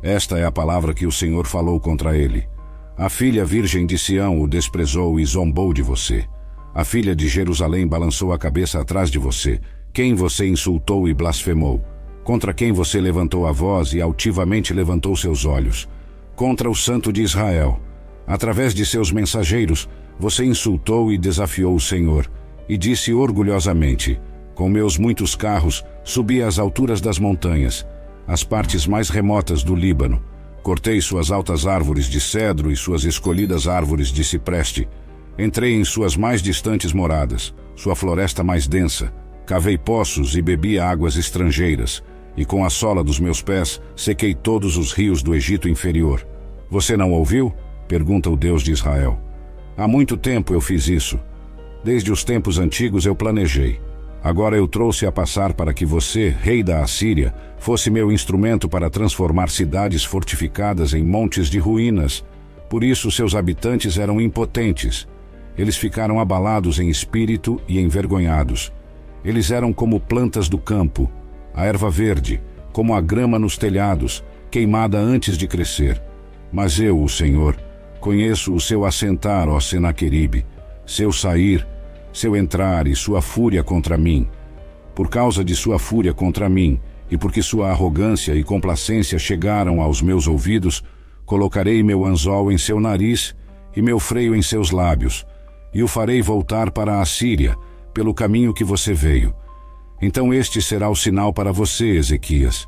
Esta 0.00 0.38
é 0.38 0.44
a 0.44 0.52
palavra 0.52 0.94
que 0.94 1.06
o 1.06 1.12
Senhor 1.12 1.44
falou 1.44 1.80
contra 1.80 2.16
ele. 2.16 2.46
A 2.96 3.08
filha 3.08 3.44
virgem 3.44 3.84
de 3.84 3.98
Sião 3.98 4.40
o 4.40 4.46
desprezou 4.46 5.18
e 5.18 5.24
zombou 5.24 5.72
de 5.72 5.82
você. 5.82 6.24
A 6.72 6.84
filha 6.84 7.16
de 7.16 7.26
Jerusalém 7.26 7.86
balançou 7.86 8.32
a 8.32 8.38
cabeça 8.38 8.80
atrás 8.80 9.10
de 9.10 9.18
você. 9.18 9.60
Quem 9.92 10.14
você 10.14 10.46
insultou 10.46 11.08
e 11.08 11.14
blasfemou? 11.14 11.82
Contra 12.22 12.54
quem 12.54 12.70
você 12.70 13.00
levantou 13.00 13.46
a 13.46 13.52
voz 13.52 13.92
e 13.92 14.00
altivamente 14.00 14.72
levantou 14.72 15.16
seus 15.16 15.44
olhos? 15.44 15.88
Contra 16.36 16.68
o 16.68 16.74
Santo 16.74 17.12
de 17.12 17.22
Israel. 17.22 17.80
Através 18.26 18.74
de 18.74 18.86
seus 18.86 19.10
mensageiros, 19.12 19.88
você 20.18 20.44
insultou 20.44 21.12
e 21.12 21.18
desafiou 21.18 21.74
o 21.74 21.80
Senhor, 21.80 22.30
e 22.68 22.76
disse 22.76 23.12
orgulhosamente: 23.12 24.20
Com 24.54 24.68
meus 24.68 24.96
muitos 24.98 25.34
carros, 25.34 25.84
subi 26.04 26.42
às 26.42 26.58
alturas 26.58 27.00
das 27.00 27.18
montanhas 27.18 27.86
as 28.26 28.44
partes 28.44 28.86
mais 28.86 29.08
remotas 29.08 29.62
do 29.62 29.74
Líbano. 29.74 30.22
Cortei 30.62 31.00
suas 31.00 31.30
altas 31.30 31.66
árvores 31.66 32.06
de 32.06 32.20
cedro 32.20 32.70
e 32.70 32.76
suas 32.76 33.04
escolhidas 33.04 33.66
árvores 33.66 34.08
de 34.08 34.22
cipreste. 34.22 34.88
Entrei 35.38 35.74
em 35.74 35.84
suas 35.84 36.16
mais 36.16 36.40
distantes 36.40 36.92
moradas, 36.92 37.52
sua 37.74 37.96
floresta 37.96 38.44
mais 38.44 38.68
densa. 38.68 39.12
Cavei 39.44 39.76
poços 39.76 40.36
e 40.36 40.42
bebi 40.42 40.78
águas 40.78 41.16
estrangeiras, 41.16 42.02
e 42.36 42.44
com 42.44 42.64
a 42.64 42.70
sola 42.70 43.04
dos 43.04 43.20
meus 43.20 43.42
pés 43.42 43.80
sequei 43.94 44.34
todos 44.34 44.76
os 44.76 44.92
rios 44.92 45.22
do 45.22 45.34
Egito 45.34 45.68
inferior. 45.68 46.26
Você 46.70 46.96
não 46.96 47.12
ouviu? 47.12 47.52
Pergunta 47.86 48.30
o 48.30 48.36
Deus 48.36 48.62
de 48.62 48.72
Israel. 48.72 49.20
Há 49.76 49.86
muito 49.86 50.16
tempo 50.16 50.54
eu 50.54 50.60
fiz 50.60 50.88
isso. 50.88 51.18
Desde 51.84 52.10
os 52.10 52.24
tempos 52.24 52.58
antigos 52.58 53.04
eu 53.04 53.14
planejei. 53.14 53.80
Agora 54.22 54.56
eu 54.56 54.68
trouxe 54.68 55.04
a 55.04 55.10
passar 55.10 55.52
para 55.52 55.74
que 55.74 55.84
você, 55.84 56.28
rei 56.28 56.62
da 56.62 56.82
Assíria, 56.82 57.34
fosse 57.58 57.90
meu 57.90 58.12
instrumento 58.12 58.68
para 58.68 58.88
transformar 58.88 59.50
cidades 59.50 60.04
fortificadas 60.04 60.94
em 60.94 61.02
montes 61.02 61.48
de 61.48 61.58
ruínas. 61.58 62.24
Por 62.70 62.84
isso 62.84 63.10
seus 63.10 63.34
habitantes 63.34 63.98
eram 63.98 64.20
impotentes. 64.20 65.08
Eles 65.58 65.76
ficaram 65.76 66.20
abalados 66.20 66.78
em 66.78 66.88
espírito 66.88 67.60
e 67.68 67.80
envergonhados. 67.80 68.72
Eles 69.24 69.50
eram 69.50 69.72
como 69.72 70.00
plantas 70.00 70.48
do 70.48 70.56
campo, 70.56 71.10
a 71.54 71.64
erva 71.64 71.90
verde, 71.90 72.40
como 72.72 72.94
a 72.94 73.00
grama 73.00 73.38
nos 73.38 73.56
telhados, 73.56 74.24
queimada 74.50 74.98
antes 74.98 75.36
de 75.36 75.46
crescer. 75.46 76.02
Mas 76.52 76.78
eu, 76.78 77.02
o 77.02 77.08
Senhor, 77.08 77.56
conheço 78.00 78.54
o 78.54 78.60
seu 78.60 78.84
assentar, 78.84 79.48
ó 79.48 79.58
Senaqueribe, 79.60 80.44
seu 80.86 81.12
sair, 81.12 81.66
seu 82.12 82.36
entrar 82.36 82.86
e 82.86 82.94
sua 82.94 83.22
fúria 83.22 83.62
contra 83.62 83.96
mim. 83.96 84.28
Por 84.94 85.08
causa 85.08 85.44
de 85.44 85.54
sua 85.54 85.78
fúria 85.78 86.12
contra 86.12 86.48
mim, 86.48 86.78
e 87.10 87.16
porque 87.16 87.42
sua 87.42 87.70
arrogância 87.70 88.34
e 88.34 88.42
complacência 88.42 89.18
chegaram 89.18 89.80
aos 89.80 90.02
meus 90.02 90.26
ouvidos, 90.26 90.82
colocarei 91.24 91.82
meu 91.82 92.04
anzol 92.04 92.50
em 92.50 92.58
seu 92.58 92.80
nariz 92.80 93.34
e 93.74 93.80
meu 93.80 93.98
freio 93.98 94.34
em 94.34 94.42
seus 94.42 94.70
lábios, 94.70 95.26
e 95.74 95.82
o 95.82 95.88
farei 95.88 96.20
voltar 96.20 96.70
para 96.70 97.00
a 97.00 97.06
Síria, 97.06 97.56
pelo 97.94 98.14
caminho 98.14 98.52
que 98.52 98.64
você 98.64 98.92
veio. 98.92 99.34
Então 100.02 100.34
este 100.34 100.60
será 100.60 100.90
o 100.90 100.96
sinal 100.96 101.32
para 101.32 101.52
você, 101.52 101.90
Ezequias. 101.90 102.66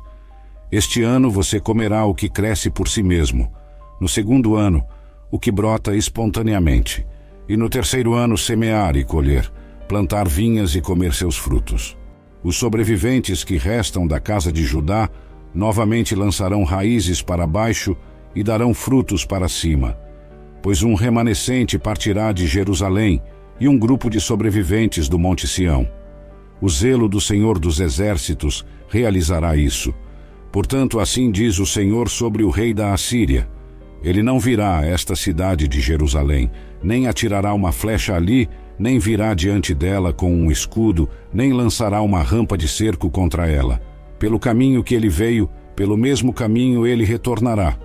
Este 0.71 1.03
ano 1.03 1.29
você 1.29 1.59
comerá 1.59 2.05
o 2.05 2.15
que 2.15 2.29
cresce 2.29 2.69
por 2.69 2.87
si 2.87 3.03
mesmo. 3.03 3.51
No 3.99 4.07
segundo 4.07 4.55
ano, 4.55 4.85
o 5.29 5.37
que 5.37 5.51
brota 5.51 5.93
espontaneamente 5.93 7.05
e 7.47 7.57
no 7.57 7.69
terceiro 7.69 8.13
ano 8.13 8.37
semear 8.37 8.95
e 8.95 9.03
colher, 9.03 9.51
plantar 9.87 10.27
vinhas 10.27 10.75
e 10.75 10.81
comer 10.81 11.13
seus 11.13 11.37
frutos. 11.37 11.97
Os 12.41 12.55
sobreviventes 12.55 13.43
que 13.43 13.57
restam 13.57 14.07
da 14.07 14.19
casa 14.19 14.51
de 14.51 14.63
Judá 14.63 15.09
novamente 15.53 16.15
lançarão 16.15 16.63
raízes 16.63 17.21
para 17.21 17.45
baixo 17.45 17.97
e 18.33 18.43
darão 18.43 18.73
frutos 18.73 19.25
para 19.25 19.47
cima, 19.47 19.97
pois 20.61 20.83
um 20.83 20.95
remanescente 20.95 21.77
partirá 21.77 22.31
de 22.31 22.47
Jerusalém 22.47 23.21
e 23.59 23.67
um 23.67 23.77
grupo 23.77 24.09
de 24.09 24.19
sobreviventes 24.19 25.07
do 25.07 25.19
Monte 25.19 25.47
Sião. 25.47 25.87
O 26.61 26.69
zelo 26.69 27.09
do 27.09 27.19
Senhor 27.19 27.59
dos 27.59 27.79
Exércitos 27.79 28.65
realizará 28.87 29.55
isso. 29.55 29.93
Portanto, 30.51 30.99
assim 30.99 31.29
diz 31.29 31.59
o 31.59 31.65
Senhor 31.65 32.09
sobre 32.09 32.43
o 32.43 32.49
rei 32.49 32.73
da 32.73 32.93
Assíria: 32.93 33.47
Ele 34.01 34.23
não 34.23 34.39
virá 34.39 34.79
a 34.79 34.85
esta 34.85 35.15
cidade 35.15 35.67
de 35.67 35.81
Jerusalém, 35.81 36.49
nem 36.81 37.07
atirará 37.07 37.53
uma 37.53 37.73
flecha 37.73 38.15
ali, 38.15 38.47
nem 38.79 38.99
virá 38.99 39.33
diante 39.33 39.73
dela 39.73 40.13
com 40.13 40.33
um 40.33 40.49
escudo, 40.49 41.09
nem 41.33 41.51
lançará 41.51 42.01
uma 42.01 42.21
rampa 42.21 42.57
de 42.57 42.67
cerco 42.67 43.09
contra 43.09 43.47
ela. 43.49 43.81
Pelo 44.17 44.39
caminho 44.39 44.83
que 44.83 44.95
ele 44.95 45.09
veio, 45.09 45.49
pelo 45.75 45.97
mesmo 45.97 46.31
caminho 46.31 46.87
ele 46.87 47.03
retornará. 47.03 47.77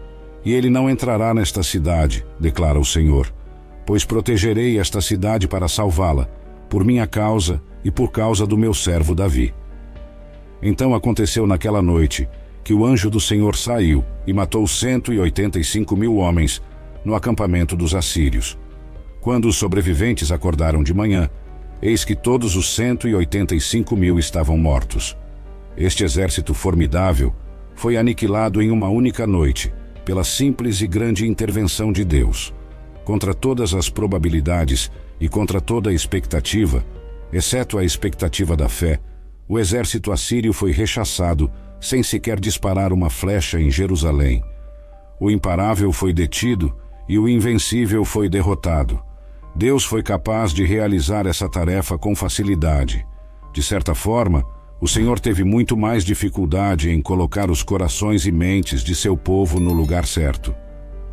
E 0.45 0.53
ele 0.53 0.71
não 0.71 0.89
entrará 0.89 1.35
nesta 1.35 1.63
cidade, 1.63 2.25
declara 2.39 2.79
o 2.79 2.85
Senhor, 2.85 3.33
pois 3.85 4.05
protegerei 4.05 4.79
esta 4.79 5.01
cidade 5.01 5.47
para 5.49 5.69
salvá-la, 5.69 6.29
por 6.69 6.85
minha 6.85 7.07
causa 7.07 7.61
e 7.85 7.91
por 7.91 8.11
causa 8.11 8.47
do 8.47 8.57
meu 8.57 8.75
servo 8.75 9.15
Davi. 9.15 9.55
Então 10.63 10.95
aconteceu 10.95 11.47
naquela 11.47 11.81
noite 11.81 12.29
que 12.63 12.75
o 12.75 12.85
anjo 12.85 13.09
do 13.09 13.21
Senhor 13.21 13.57
saiu 13.57 14.05
e 14.27 14.33
matou 14.33 14.67
cento 14.67 15.13
e 15.13 15.19
oitenta 15.19 15.59
e 15.59 15.65
cinco 15.65 15.97
mil 15.97 16.17
homens 16.17 16.63
no 17.05 17.15
acampamento 17.15 17.75
dos 17.75 17.95
assírios. 17.95 18.59
Quando 19.21 19.49
os 19.49 19.57
sobreviventes 19.57 20.33
acordaram 20.33 20.83
de 20.83 20.95
manhã, 20.95 21.29
eis 21.83 22.05
que 22.05 22.15
todos 22.15 22.57
os 22.57 22.75
185 22.75 23.97
mil 23.97 24.19
estavam 24.19 24.57
mortos. 24.57 25.17
Este 25.77 26.05
exército 26.05 26.53
formidável 26.53 27.35
foi 27.75 27.97
aniquilado 27.97 28.61
em 28.61 28.71
uma 28.71 28.89
única 28.89 29.27
noite, 29.27 29.73
pela 30.05 30.25
simples 30.25 30.81
e 30.81 30.87
grande 30.87 31.27
intervenção 31.27 31.93
de 31.93 32.05
Deus. 32.05 32.53
Contra 33.05 33.33
todas 33.33 33.75
as 33.75 33.89
probabilidades 33.89 34.91
e 35.21 35.29
contra 35.29 35.61
toda 35.61 35.91
a 35.91 35.93
expectativa, 35.93 36.85
exceto 37.33 37.79
a 37.79 37.85
expectativa 37.85 38.57
da 38.57 38.69
fé, 38.69 39.01
o 39.49 39.59
exército 39.59 40.13
assírio 40.13 40.53
foi 40.53 40.73
rechaçado 40.73 41.51
sem 41.81 42.03
sequer 42.03 42.39
disparar 42.39 42.93
uma 42.93 43.11
flecha 43.11 43.61
em 43.61 43.71
Jerusalém. 43.71 44.43
O 45.19 45.31
imparável 45.31 45.93
foi 45.93 46.13
detido 46.13 46.75
e 47.09 47.19
o 47.19 47.29
invencível 47.29 48.05
foi 48.05 48.29
derrotado. 48.29 49.01
Deus 49.55 49.85
foi 49.85 50.03
capaz 50.03 50.53
de 50.53 50.65
realizar 50.65 51.27
essa 51.27 51.49
tarefa 51.49 51.99
com 51.99 52.15
facilidade. 52.15 53.05
De 53.53 53.63
certa 53.63 53.95
forma, 53.95 54.45
o 54.81 54.87
Senhor 54.87 55.19
teve 55.19 55.43
muito 55.43 55.77
mais 55.77 56.05
dificuldade 56.05 56.89
em 56.89 57.03
colocar 57.03 57.51
os 57.51 57.63
corações 57.63 58.27
e 58.27 58.33
mentes 58.33 58.83
de 58.83 58.95
seu 58.95 59.17
povo 59.17 59.59
no 59.59 59.73
lugar 59.73 60.07
certo. 60.07 60.55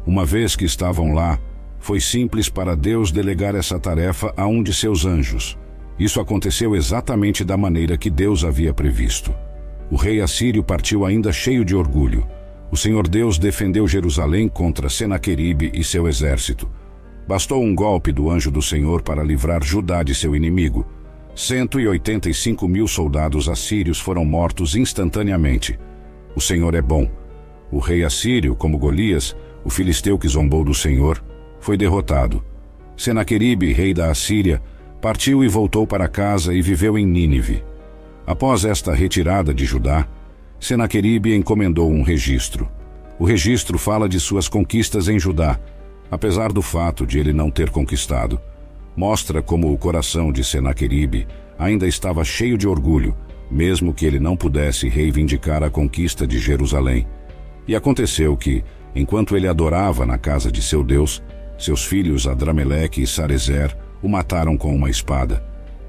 Uma 0.05 0.23
vez 0.25 0.55
que 0.55 0.63
estavam 0.63 1.13
lá, 1.13 1.39
Foi 1.79 1.99
simples 1.99 2.49
para 2.49 2.75
Deus 2.75 3.11
delegar 3.11 3.55
essa 3.55 3.79
tarefa 3.79 4.33
a 4.35 4.45
um 4.47 4.61
de 4.61 4.73
seus 4.73 5.05
anjos. 5.05 5.57
Isso 5.99 6.19
aconteceu 6.19 6.75
exatamente 6.75 7.43
da 7.43 7.57
maneira 7.57 7.97
que 7.97 8.09
Deus 8.09 8.43
havia 8.43 8.73
previsto. 8.73 9.33
O 9.89 9.95
rei 9.95 10.21
assírio 10.21 10.63
partiu 10.63 11.05
ainda 11.05 11.31
cheio 11.31 11.65
de 11.65 11.75
orgulho. 11.75 12.27
O 12.71 12.77
Senhor 12.77 13.07
Deus 13.07 13.39
defendeu 13.39 13.87
Jerusalém 13.87 14.47
contra 14.47 14.89
Senaqueribe 14.89 15.71
e 15.73 15.83
seu 15.83 16.07
exército. 16.07 16.69
Bastou 17.27 17.63
um 17.63 17.73
golpe 17.73 18.11
do 18.11 18.29
anjo 18.29 18.51
do 18.51 18.61
Senhor 18.61 19.01
para 19.01 19.23
livrar 19.23 19.63
Judá 19.63 20.03
de 20.03 20.13
seu 20.13 20.35
inimigo. 20.35 20.85
185 21.35 22.67
mil 22.67 22.87
soldados 22.87 23.47
assírios 23.47 23.99
foram 23.99 24.25
mortos 24.25 24.75
instantaneamente. 24.75 25.79
O 26.35 26.41
Senhor 26.41 26.75
é 26.75 26.81
bom. 26.81 27.09
O 27.71 27.79
rei 27.79 28.03
assírio, 28.03 28.55
como 28.55 28.77
Golias, 28.77 29.35
o 29.63 29.69
filisteu 29.69 30.17
que 30.17 30.27
zombou 30.27 30.63
do 30.63 30.73
Senhor, 30.73 31.23
foi 31.59 31.75
derrotado. 31.75 32.43
Senaqueribe, 32.95 33.73
rei 33.73 33.93
da 33.93 34.09
Assíria, 34.09 34.61
partiu 35.01 35.43
e 35.43 35.47
voltou 35.47 35.85
para 35.85 36.07
casa 36.07 36.53
e 36.53 36.61
viveu 36.61 36.97
em 36.97 37.05
Nínive. 37.05 37.63
Após 38.25 38.65
esta 38.65 38.93
retirada 38.93 39.53
de 39.53 39.65
Judá, 39.65 40.07
Senaqueribe 40.59 41.35
encomendou 41.35 41.91
um 41.91 42.01
registro. 42.01 42.69
O 43.19 43.25
registro 43.25 43.77
fala 43.77 44.09
de 44.09 44.19
suas 44.19 44.47
conquistas 44.47 45.07
em 45.07 45.19
Judá, 45.19 45.59
apesar 46.09 46.51
do 46.51 46.61
fato 46.61 47.05
de 47.05 47.19
ele 47.19 47.31
não 47.31 47.51
ter 47.51 47.69
conquistado. 47.69 48.39
Mostra 48.95 49.41
como 49.41 49.71
o 49.71 49.77
coração 49.77 50.31
de 50.31 50.43
Senaqueribe 50.43 51.27
ainda 51.57 51.87
estava 51.87 52.23
cheio 52.23 52.57
de 52.57 52.67
orgulho, 52.67 53.15
mesmo 53.49 53.93
que 53.93 54.05
ele 54.05 54.19
não 54.19 54.35
pudesse 54.35 54.89
reivindicar 54.89 55.63
a 55.63 55.69
conquista 55.69 56.27
de 56.27 56.39
Jerusalém. 56.39 57.07
E 57.67 57.75
aconteceu 57.75 58.35
que, 58.35 58.63
enquanto 58.95 59.37
ele 59.37 59.47
adorava 59.47 60.05
na 60.05 60.17
casa 60.17 60.51
de 60.51 60.61
seu 60.61 60.83
Deus, 60.83 61.21
seus 61.57 61.85
filhos 61.85 62.27
Adrameleque 62.27 63.01
e 63.01 63.07
Sarezer 63.07 63.75
o 64.01 64.07
mataram 64.07 64.57
com 64.57 64.75
uma 64.75 64.89
espada. 64.89 65.43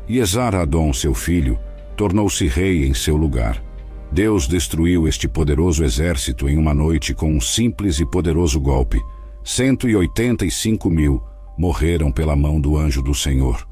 E 0.08 0.18
Esar-Adon, 0.18 0.92
seu 0.92 1.14
filho, 1.14 1.58
tornou-se 1.96 2.46
rei 2.46 2.86
em 2.86 2.94
seu 2.94 3.16
lugar. 3.16 3.62
Deus 4.10 4.48
destruiu 4.48 5.06
este 5.06 5.28
poderoso 5.28 5.84
exército 5.84 6.48
em 6.48 6.56
uma 6.56 6.72
noite 6.72 7.12
com 7.12 7.30
um 7.30 7.40
simples 7.40 8.00
e 8.00 8.06
poderoso 8.06 8.58
golpe. 8.58 8.98
185 9.44 10.88
mil 10.88 11.22
morreram 11.58 12.10
pela 12.10 12.34
mão 12.34 12.60
do 12.60 12.76
anjo 12.76 13.02
do 13.02 13.14
Senhor. 13.14 13.68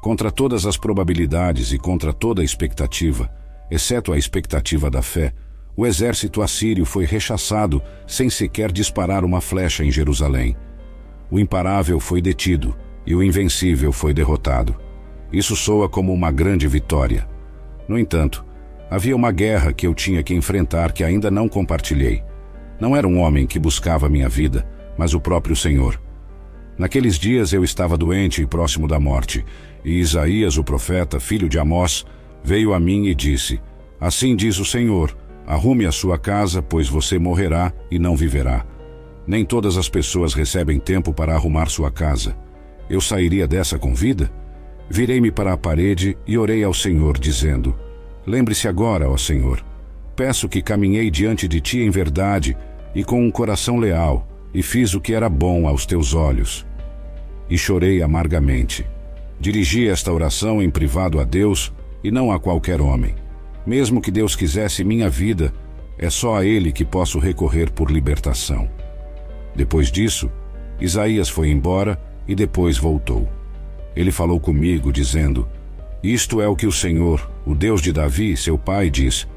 Contra 0.00 0.30
todas 0.30 0.64
as 0.64 0.76
probabilidades 0.76 1.72
e 1.72 1.78
contra 1.78 2.12
toda 2.12 2.42
a 2.42 2.44
expectativa, 2.44 3.30
exceto 3.70 4.12
a 4.12 4.18
expectativa 4.18 4.90
da 4.90 5.02
fé, 5.02 5.32
o 5.76 5.86
exército 5.86 6.42
assírio 6.42 6.84
foi 6.84 7.04
rechaçado 7.04 7.82
sem 8.06 8.28
sequer 8.28 8.70
disparar 8.70 9.24
uma 9.24 9.40
flecha 9.40 9.84
em 9.84 9.90
Jerusalém. 9.90 10.56
O 11.30 11.38
imparável 11.38 11.98
foi 11.98 12.20
detido 12.20 12.76
e 13.10 13.14
o 13.14 13.22
invencível 13.22 13.92
foi 13.92 14.14
derrotado. 14.14 14.74
Isso 15.32 15.54
soa 15.54 15.88
como 15.88 16.12
uma 16.12 16.30
grande 16.30 16.66
vitória. 16.66 17.28
No 17.86 17.98
entanto, 17.98 18.44
Havia 18.90 19.14
uma 19.14 19.30
guerra 19.30 19.72
que 19.72 19.86
eu 19.86 19.94
tinha 19.94 20.20
que 20.20 20.34
enfrentar 20.34 20.90
que 20.90 21.04
ainda 21.04 21.30
não 21.30 21.48
compartilhei. 21.48 22.24
Não 22.80 22.96
era 22.96 23.06
um 23.06 23.20
homem 23.20 23.46
que 23.46 23.56
buscava 23.56 24.08
minha 24.08 24.28
vida, 24.28 24.68
mas 24.98 25.14
o 25.14 25.20
próprio 25.20 25.54
Senhor. 25.54 26.00
Naqueles 26.76 27.16
dias 27.16 27.52
eu 27.52 27.62
estava 27.62 27.96
doente 27.96 28.42
e 28.42 28.46
próximo 28.46 28.88
da 28.88 28.98
morte, 28.98 29.44
e 29.84 30.00
Isaías, 30.00 30.58
o 30.58 30.64
profeta, 30.64 31.20
filho 31.20 31.48
de 31.48 31.56
Amós, 31.56 32.04
veio 32.42 32.74
a 32.74 32.80
mim 32.80 33.06
e 33.06 33.14
disse: 33.14 33.60
Assim 34.00 34.34
diz 34.34 34.58
o 34.58 34.64
Senhor: 34.64 35.16
Arrume 35.46 35.86
a 35.86 35.92
sua 35.92 36.18
casa, 36.18 36.60
pois 36.60 36.88
você 36.88 37.16
morrerá 37.16 37.72
e 37.92 37.98
não 37.98 38.16
viverá. 38.16 38.66
Nem 39.24 39.44
todas 39.44 39.76
as 39.76 39.88
pessoas 39.88 40.34
recebem 40.34 40.80
tempo 40.80 41.14
para 41.14 41.32
arrumar 41.32 41.66
sua 41.66 41.92
casa. 41.92 42.36
Eu 42.90 43.00
sairia 43.00 43.46
dessa 43.46 43.78
com 43.78 43.94
vida? 43.94 44.28
Virei-me 44.90 45.30
para 45.30 45.52
a 45.52 45.56
parede 45.56 46.18
e 46.26 46.36
orei 46.36 46.64
ao 46.64 46.74
Senhor, 46.74 47.16
dizendo: 47.16 47.78
Lembre-se 48.26 48.66
agora, 48.66 49.08
ó 49.08 49.16
Senhor. 49.16 49.64
Peço 50.16 50.48
que 50.48 50.60
caminhei 50.60 51.08
diante 51.08 51.46
de 51.46 51.60
ti 51.60 51.78
em 51.78 51.90
verdade 51.90 52.56
e 52.92 53.04
com 53.04 53.24
um 53.24 53.30
coração 53.30 53.78
leal, 53.78 54.26
e 54.52 54.60
fiz 54.60 54.92
o 54.92 55.00
que 55.00 55.14
era 55.14 55.28
bom 55.28 55.68
aos 55.68 55.86
teus 55.86 56.12
olhos. 56.12 56.66
E 57.48 57.56
chorei 57.56 58.02
amargamente. 58.02 58.84
Dirigi 59.38 59.88
esta 59.88 60.12
oração 60.12 60.60
em 60.60 60.68
privado 60.68 61.20
a 61.20 61.24
Deus 61.24 61.72
e 62.02 62.10
não 62.10 62.32
a 62.32 62.40
qualquer 62.40 62.80
homem. 62.80 63.14
Mesmo 63.64 64.00
que 64.00 64.10
Deus 64.10 64.34
quisesse 64.34 64.82
minha 64.82 65.08
vida, 65.08 65.54
é 65.96 66.10
só 66.10 66.36
a 66.36 66.44
Ele 66.44 66.72
que 66.72 66.84
posso 66.84 67.20
recorrer 67.20 67.70
por 67.70 67.88
libertação. 67.88 68.68
Depois 69.54 69.92
disso, 69.92 70.28
Isaías 70.80 71.28
foi 71.28 71.50
embora 71.50 72.09
e 72.30 72.34
depois 72.36 72.78
voltou. 72.78 73.28
Ele 73.94 74.12
falou 74.12 74.38
comigo, 74.38 74.92
dizendo: 74.92 75.48
isto 76.02 76.40
é 76.40 76.48
o 76.48 76.56
que 76.56 76.66
o 76.66 76.72
Senhor, 76.72 77.30
o 77.44 77.54
Deus 77.54 77.82
de 77.82 77.92
Davi, 77.92 78.34
seu 78.34 78.56
pai, 78.56 78.88
diz: 78.88 79.28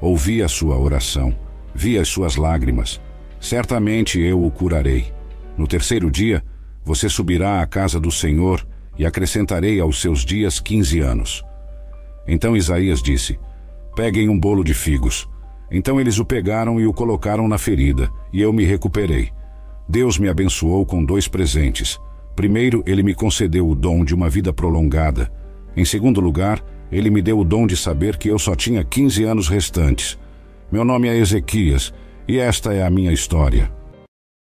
Ouvi 0.00 0.44
a 0.44 0.48
sua 0.48 0.78
oração, 0.78 1.34
vi 1.74 1.98
as 1.98 2.06
suas 2.06 2.36
lágrimas. 2.36 3.00
Certamente 3.40 4.20
eu 4.20 4.44
o 4.44 4.50
curarei. 4.50 5.12
No 5.58 5.66
terceiro 5.66 6.10
dia, 6.10 6.40
você 6.84 7.08
subirá 7.08 7.60
à 7.60 7.66
casa 7.66 7.98
do 7.98 8.12
Senhor 8.12 8.64
e 8.96 9.04
acrescentarei 9.04 9.80
aos 9.80 10.00
seus 10.00 10.24
dias 10.24 10.60
quinze 10.60 11.00
anos. 11.00 11.42
Então 12.28 12.56
Isaías 12.56 13.02
disse: 13.02 13.36
Peguem 13.96 14.28
um 14.28 14.38
bolo 14.38 14.62
de 14.62 14.72
figos. 14.72 15.28
Então 15.68 16.00
eles 16.00 16.18
o 16.20 16.24
pegaram 16.24 16.78
e 16.78 16.86
o 16.86 16.92
colocaram 16.92 17.48
na 17.48 17.58
ferida, 17.58 18.08
e 18.32 18.40
eu 18.40 18.52
me 18.52 18.64
recuperei. 18.64 19.30
Deus 19.88 20.16
me 20.16 20.28
abençoou 20.28 20.86
com 20.86 21.04
dois 21.04 21.26
presentes. 21.26 21.98
Primeiro, 22.34 22.82
ele 22.86 23.02
me 23.02 23.14
concedeu 23.14 23.68
o 23.68 23.74
dom 23.74 24.04
de 24.04 24.14
uma 24.14 24.28
vida 24.28 24.52
prolongada. 24.52 25.30
Em 25.76 25.84
segundo 25.84 26.20
lugar, 26.20 26.64
ele 26.90 27.10
me 27.10 27.22
deu 27.22 27.38
o 27.38 27.44
dom 27.44 27.66
de 27.66 27.76
saber 27.76 28.16
que 28.16 28.28
eu 28.28 28.38
só 28.38 28.54
tinha 28.54 28.84
15 28.84 29.24
anos 29.24 29.48
restantes. 29.48 30.18
Meu 30.70 30.84
nome 30.84 31.08
é 31.08 31.16
Ezequias 31.16 31.92
e 32.26 32.38
esta 32.38 32.72
é 32.72 32.84
a 32.84 32.90
minha 32.90 33.12
história. 33.12 33.70